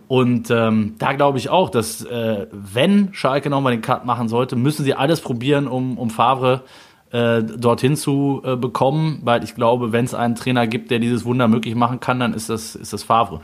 [0.07, 4.55] Und ähm, da glaube ich auch, dass äh, wenn Schalke nochmal den Cut machen sollte,
[4.55, 6.63] müssen sie alles probieren, um, um Favre
[7.11, 11.25] äh, dorthin zu äh, bekommen, weil ich glaube, wenn es einen Trainer gibt, der dieses
[11.25, 13.41] Wunder möglich machen kann, dann ist das, ist das Favre.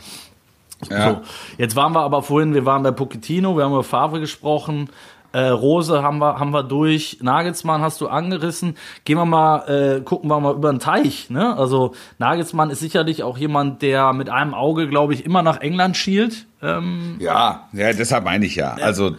[0.89, 1.09] Ja.
[1.09, 1.21] So,
[1.57, 4.89] jetzt waren wir aber vorhin, wir waren bei Pochettino, wir haben über Favre gesprochen,
[5.36, 8.77] äh, Rose haben wir, haben wir durch, Nagelsmann hast du angerissen.
[9.03, 11.29] Gehen wir mal, äh, gucken wir mal über den Teich.
[11.29, 11.57] Ne?
[11.57, 15.97] Also Nagelsmann ist sicherlich auch jemand, der mit einem Auge, glaube ich, immer nach England
[15.97, 16.45] schielt.
[16.63, 18.75] Ähm, Ja, ja, deshalb meine ich ja.
[18.81, 19.15] Also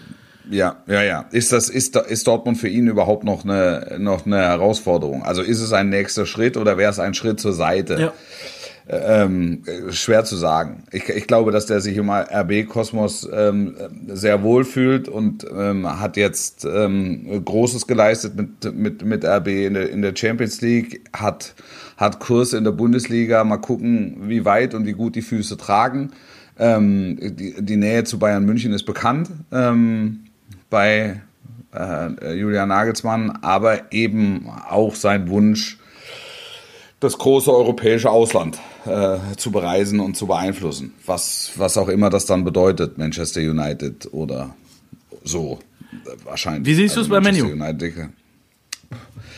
[0.49, 1.27] ja, ja, ja.
[1.33, 5.23] Ist das ist ist Dortmund für ihn überhaupt noch eine noch eine Herausforderung?
[5.23, 8.01] Also ist es ein nächster Schritt oder wäre es ein Schritt zur Seite?
[8.01, 8.13] ja.
[8.89, 10.85] Ähm, äh, schwer zu sagen.
[10.93, 13.75] Ich, ich glaube, dass der sich im RB-Kosmos ähm,
[14.07, 19.75] sehr wohl fühlt und ähm, hat jetzt ähm, Großes geleistet mit, mit, mit RB in
[19.75, 21.57] der, in der Champions League, hat,
[21.97, 23.43] hat Kurs in der Bundesliga.
[23.43, 26.13] Mal gucken, wie weit und wie gut die Füße tragen.
[26.57, 30.27] Ähm, die, die Nähe zu Bayern München ist bekannt ähm,
[30.71, 31.21] bei
[31.75, 35.79] äh, Julian Nagelsmann, aber eben auch sein Wunsch,
[37.01, 40.95] das große europäische Ausland äh, zu bereisen und zu beeinflussen.
[41.05, 44.55] Was, was auch immer das dann bedeutet, Manchester United oder
[45.25, 45.59] so.
[46.05, 46.67] Äh, Wahrscheinlich.
[46.67, 47.53] Wie siehst du es bei Man Manchester U?
[47.53, 47.95] United.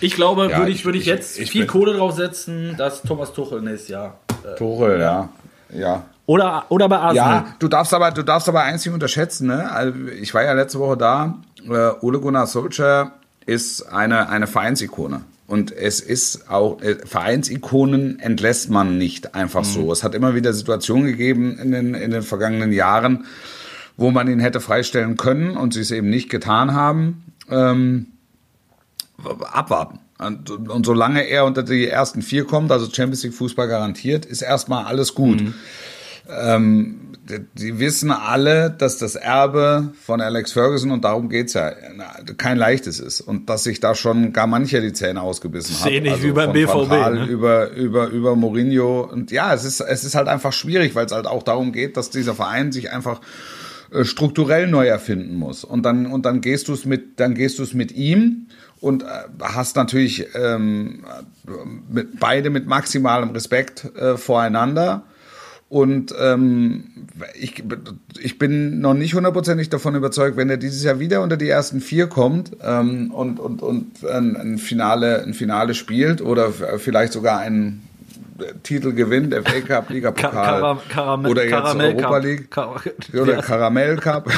[0.00, 3.02] Ich glaube, Ja, würde ich, würde ich ich- jetzt ich viel Kohle drauf setzen, dass
[3.02, 4.18] Thomas Tuchel nächstes Jahr.
[4.56, 5.28] Tuchel, ja.
[5.72, 6.04] Ja.
[6.26, 7.34] Oder, oder bei Arsenal.
[7.36, 9.70] Ja, du darfst aber, du darfst aber eins nicht unterschätzen, ne?
[9.72, 11.38] Also ich war ja letzte Woche da.
[11.66, 13.12] Äh, Ole Gunnar Solskjaer
[13.46, 15.22] ist eine, eine Vereinsikone.
[15.48, 19.90] Und es ist auch, äh, Vereinsikonen entlässt man nicht einfach so.
[19.90, 23.24] Es hat immer wieder Situationen gegeben in den, in den vergangenen Jahren,
[23.96, 27.32] wo man ihn hätte freistellen können und sie es eben nicht getan haben.
[27.48, 28.08] Ähm,
[29.50, 30.00] abwarten.
[30.18, 34.42] Und, und solange er unter die ersten vier kommt, also Champions League Fußball garantiert, ist
[34.42, 35.42] erstmal alles gut.
[36.28, 41.72] Ähm, die, wissen alle, dass das Erbe von Alex Ferguson, und darum geht's ja,
[42.36, 43.20] kein leichtes ist.
[43.20, 45.86] Und dass sich da schon gar mancher die Zähne ausgebissen hat.
[45.86, 47.26] Also Ähnlich wie beim BVB, ne?
[47.26, 49.02] Über, über, über Mourinho.
[49.02, 51.96] Und ja, es ist, es ist halt einfach schwierig, weil es halt auch darum geht,
[51.96, 53.20] dass dieser Verein sich einfach
[53.90, 55.64] äh, strukturell neu erfinden muss.
[55.64, 58.48] Und dann, und dann gehst du es mit, dann gehst du es mit ihm
[58.80, 59.06] und äh,
[59.42, 61.04] hast natürlich ähm,
[61.90, 65.04] mit, beide mit maximalem Respekt äh, voreinander.
[65.68, 66.84] Und ähm,
[67.38, 67.62] ich,
[68.18, 71.82] ich bin noch nicht hundertprozentig davon überzeugt, wenn er dieses Jahr wieder unter die ersten
[71.82, 77.40] vier kommt ähm, und, und, und ein, ein, Finale, ein Finale spielt oder vielleicht sogar
[77.40, 77.82] ein
[78.62, 82.22] Titel gewinnt, FA Cup, Liga Ka Pokal Karam Karamell, oder jetzt Karamell Europa Cup.
[82.24, 82.82] League Kar
[83.20, 83.42] oder Ja.
[83.42, 84.30] Karamell Cup.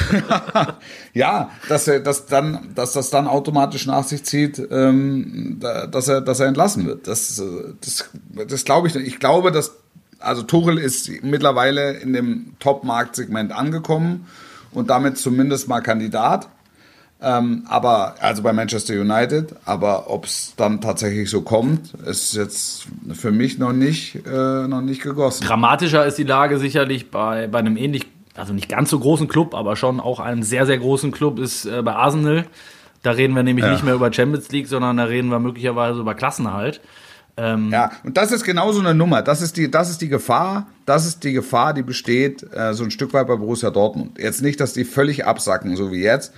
[1.14, 6.08] ja, dass er, dass dann, dass das dann automatisch nach sich zieht, ähm, da- dass
[6.08, 7.06] er, dass er entlassen wird.
[7.06, 7.44] Das, äh,
[7.82, 8.08] das,
[8.48, 8.94] das glaube ich.
[8.94, 9.06] nicht.
[9.06, 9.76] Ich glaube, dass
[10.20, 14.26] also Tuchel ist mittlerweile in dem Top-Marktsegment angekommen
[14.72, 16.48] und damit zumindest mal Kandidat.
[17.22, 22.86] Ähm, aber, also bei Manchester United, aber ob es dann tatsächlich so kommt, ist jetzt
[23.12, 25.44] für mich noch nicht, äh, noch nicht gegossen.
[25.44, 29.54] Dramatischer ist die Lage sicherlich bei, bei einem ähnlich, also nicht ganz so großen Club,
[29.54, 32.46] aber schon auch einem sehr, sehr großen Club ist äh, bei Arsenal.
[33.02, 33.72] Da reden wir nämlich Ja.
[33.72, 36.14] nicht mehr über Champions League, sondern da reden wir möglicherweise über
[37.36, 37.72] Klassenerhalt.
[37.72, 39.22] Ja, und das ist genau so eine Nummer.
[39.22, 40.66] Das ist die, das ist die Gefahr.
[40.86, 44.18] Das ist die Gefahr, die besteht äh, so ein Stück weit bei Borussia Dortmund.
[44.18, 46.32] Jetzt nicht, dass die völlig absacken, so wie jetzt,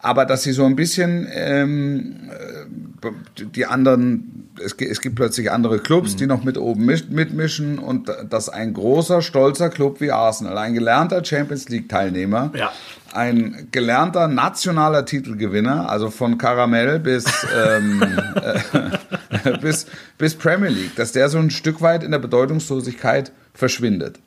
[0.00, 3.10] aber dass sie so ein bisschen ähm, äh,
[3.44, 8.10] die anderen, es, es gibt plötzlich andere Clubs, die noch mit oben misch- mitmischen und
[8.30, 12.72] dass ein großer, stolzer Club wie Arsenal, ein gelernter Champions League Teilnehmer, Ja.
[13.12, 17.24] ein gelernter nationaler Titelgewinner, also von Karamell bis,
[17.56, 18.02] ähm,
[19.44, 19.86] äh, bis,
[20.18, 24.18] bis Premier League, dass der so ein Stück weit in der Bedeutungslosigkeit verschwindet.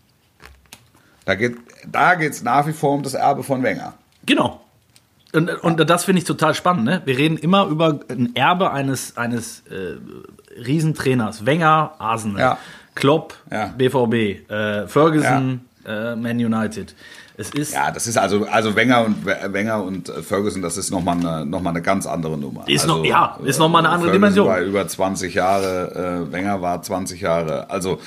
[1.26, 1.57] Da geht
[1.91, 3.93] da geht's nach wie vor um das Erbe von Wenger.
[4.26, 4.61] Genau.
[5.34, 6.86] Und, und das finde ich total spannend.
[6.86, 7.01] Ne?
[7.05, 9.97] Wir reden immer über ein Erbe eines, eines äh,
[10.65, 11.45] Riesentrainers.
[11.45, 12.39] Wenger, Arsenal.
[12.41, 12.57] Ja.
[12.95, 13.67] Klopp, Ja.
[13.77, 14.49] BVB.
[14.49, 16.95] Äh, Ferguson, äh, Man United.
[17.38, 20.91] Es ist, Ja, das ist also, also Wenger und Wenger und äh, Ferguson, das ist
[20.91, 22.67] nochmal eine, noch mal eine ganz andere Nummer.
[22.67, 24.47] Ist also, noch- ja, ist noch mal eine andere Ferguson Dimension.
[24.47, 27.69] war über 20 Jahre, äh, Wenger war 20 Jahre.
[27.69, 27.99] Also,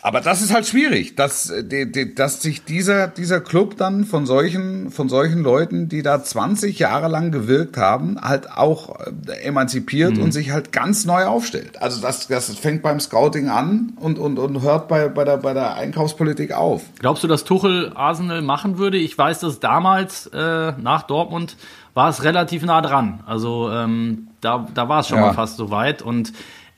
[0.00, 4.90] aber das ist halt schwierig, dass, äh, dass sich dieser, dieser Club dann von solchen,
[4.90, 8.96] von solchen Leuten, die da 20 Jahre lang gewirkt haben, halt auch
[9.26, 10.22] äh, emanzipiert Mhm.
[10.22, 11.82] und sich halt ganz neu aufstellt.
[11.82, 15.52] Also das, das fängt beim Scouting an und, und, und hört bei, bei, der, bei
[15.54, 16.82] der Einkaufspolitik auf.
[17.00, 18.98] Glaubst du, dass Tuchel Arsenal machen würde?
[18.98, 21.56] Ich weiß, dass damals äh, nach Dortmund
[21.94, 23.20] war es relativ nah dran.
[23.26, 25.26] Also ähm, da, da war es schon Ja.
[25.26, 26.00] mal fast so weit.
[26.02, 26.32] Und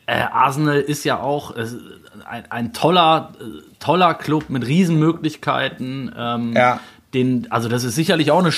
[0.06, 1.66] äh, Arsenal ist ja auch äh,
[2.28, 3.32] ein, ein toller,
[3.78, 6.12] toller Club mit Riesenmöglichkeiten.
[6.16, 6.80] Ähm, Ja.
[7.12, 8.52] Den, also das ist sicherlich auch eine,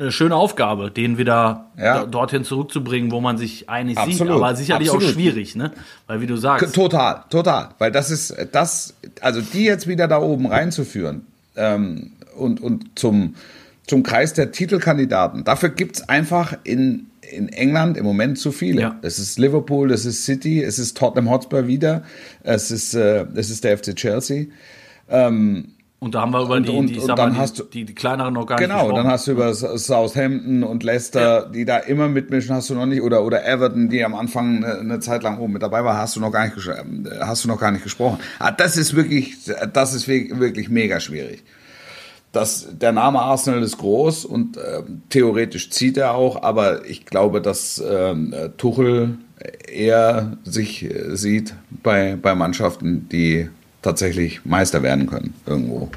[0.00, 1.98] eine schöne Aufgabe, den wieder Ja.
[2.00, 4.12] do- dorthin zurückzubringen, wo man sich einig sieht.
[4.14, 4.32] Absolut.
[4.32, 5.14] Aber sicherlich auch Absolut.
[5.14, 5.72] schwierig, ne?
[6.06, 7.68] Weil wie du sagst, Total, total.
[7.76, 13.34] Weil das ist das, also die jetzt wieder da oben reinzuführen ähm, und, und zum,
[13.86, 18.80] zum Kreis der Titelkandidaten, dafür gibt's einfach in, in England im Moment zu viele.
[18.80, 18.98] Ja.
[19.02, 22.02] Es ist Liverpool, es ist City, es ist Tottenham Hotspur wieder,
[22.42, 24.46] es ist, äh, es ist der FC Chelsea.
[26.00, 27.84] und da haben wir über Und- die, und- die, und dann mal, hast du- die,
[27.84, 29.10] die kleineren noch gar nicht Genau, dann gesprochen.
[29.10, 33.24] hast du über Southampton und Leicester, die da immer mitmischen, hast du noch nicht, oder,
[33.24, 36.20] oder Everton, die am Anfang eine, eine Zeit lang oben mit dabei war, hast du
[36.20, 38.18] noch gar nicht, ähm, hast du noch gar nicht gesprochen.
[38.38, 39.36] Ah, das ist wirklich,
[39.72, 41.42] das ist wirklich mega schwierig.
[42.32, 47.40] Das, der Name Arsenal ist groß und ähm, theoretisch zieht er auch, aber ich glaube,
[47.40, 49.16] dass äh, Tuchel
[49.66, 53.48] eher sich äh, sieht bei, bei Mannschaften, die
[53.80, 55.90] tatsächlich Meister werden können irgendwo.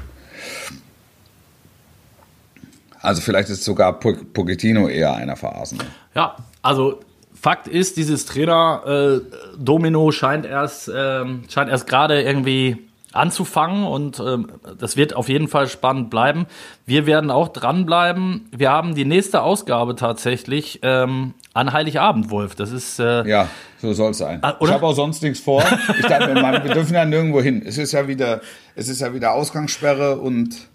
[3.00, 5.86] Also vielleicht ist sogar Po- Pochettino eher einer für Arsenal.
[6.14, 7.00] Ja, also
[7.34, 12.78] Fakt ist, dieses Trainer-Domino scheint erst, ähm, scheint erst gerade irgendwie
[13.12, 14.48] anzufangen und ähm,
[14.78, 16.46] das wird auf jeden Fall spannend bleiben.
[16.86, 18.48] Wir werden auch dranbleiben.
[18.50, 22.54] Wir haben die nächste Ausgabe tatsächlich ähm, an Heiligabend, Wolf.
[22.54, 23.48] Das ist äh, Ja,
[23.80, 24.38] so soll es sein.
[24.42, 24.74] Ah, ich oder?
[24.74, 25.62] habe auch sonst nichts vor.
[25.98, 27.62] Ich dachte, wir dürfen ja nirgendwo hin.
[27.64, 28.40] Es ist ja wieder,
[28.74, 30.68] es ist ja wieder Ausgangssperre und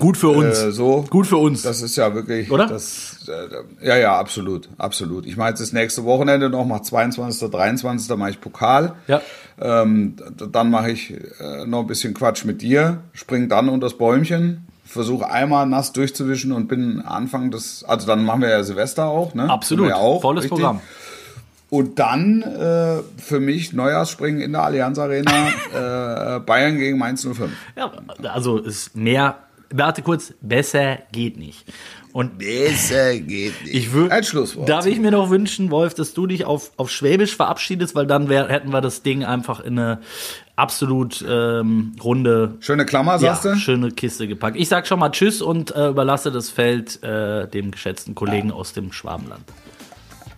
[0.00, 0.58] gut für uns.
[0.58, 1.04] äh, so.
[1.08, 1.62] Gut für uns.
[1.62, 2.66] Das ist ja wirklich, Oder?
[2.66, 5.26] Das, äh, ja, ja, absolut, absolut.
[5.26, 8.16] Ich meine, jetzt ist nächste Wochenende noch, mache 22., 23.
[8.16, 8.94] mache ich Pokal.
[9.06, 9.20] Ja.
[9.60, 13.96] Ähm, dann mache ich äh, noch ein bisschen Quatsch mit dir, spring dann unter das
[13.96, 19.06] Bäumchen, versuche einmal nass durchzuwischen und bin Anfang des, also dann machen wir ja Silvester
[19.06, 19.48] auch, ne?
[19.48, 19.88] Absolut.
[19.88, 20.58] Ja auch, Volles richtig?
[20.58, 20.80] Programm.
[21.70, 25.48] Und dann äh, für mich Neujahrsspringen in der Allianz Arena,
[26.36, 27.52] äh, Bayern gegen Mainz 05.
[27.76, 27.92] Ja,
[28.24, 29.36] also ist mehr,
[29.72, 31.64] warte kurz, besser geht nicht.
[32.12, 33.74] Und Besser geht nicht.
[33.74, 34.68] Ich Ein Schlusswort.
[34.68, 38.28] Darf ich mir noch wünschen, Wolf, dass du dich auf, auf Schwäbisch verabschiedest, weil dann
[38.28, 40.00] wär, hätten wir das Ding einfach in eine
[40.56, 43.54] absolut ähm, runde, Schöne Klammer, ja, sagst du?
[43.56, 44.56] schöne Kiste gepackt.
[44.56, 48.72] Ich sag schon mal Tschüss und äh, überlasse das Feld äh, dem geschätzten Kollegen aus
[48.72, 49.44] dem Schwabenland.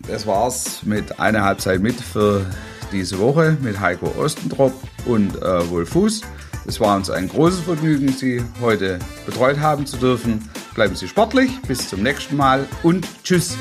[0.06, 2.44] Das war's mit einer Halbzeit mit für
[2.92, 4.74] diese Woche mit Heiko Ostentrop
[5.06, 6.22] und äh, Wolfuß.
[6.64, 10.48] Es war uns ein großes Vergnügen, Sie heute betreut haben zu dürfen.
[10.74, 13.56] Bleiben Sie sportlich, bis zum nächsten Mal und tschüss.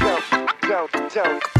[0.00, 1.53] Don't, don't, don't.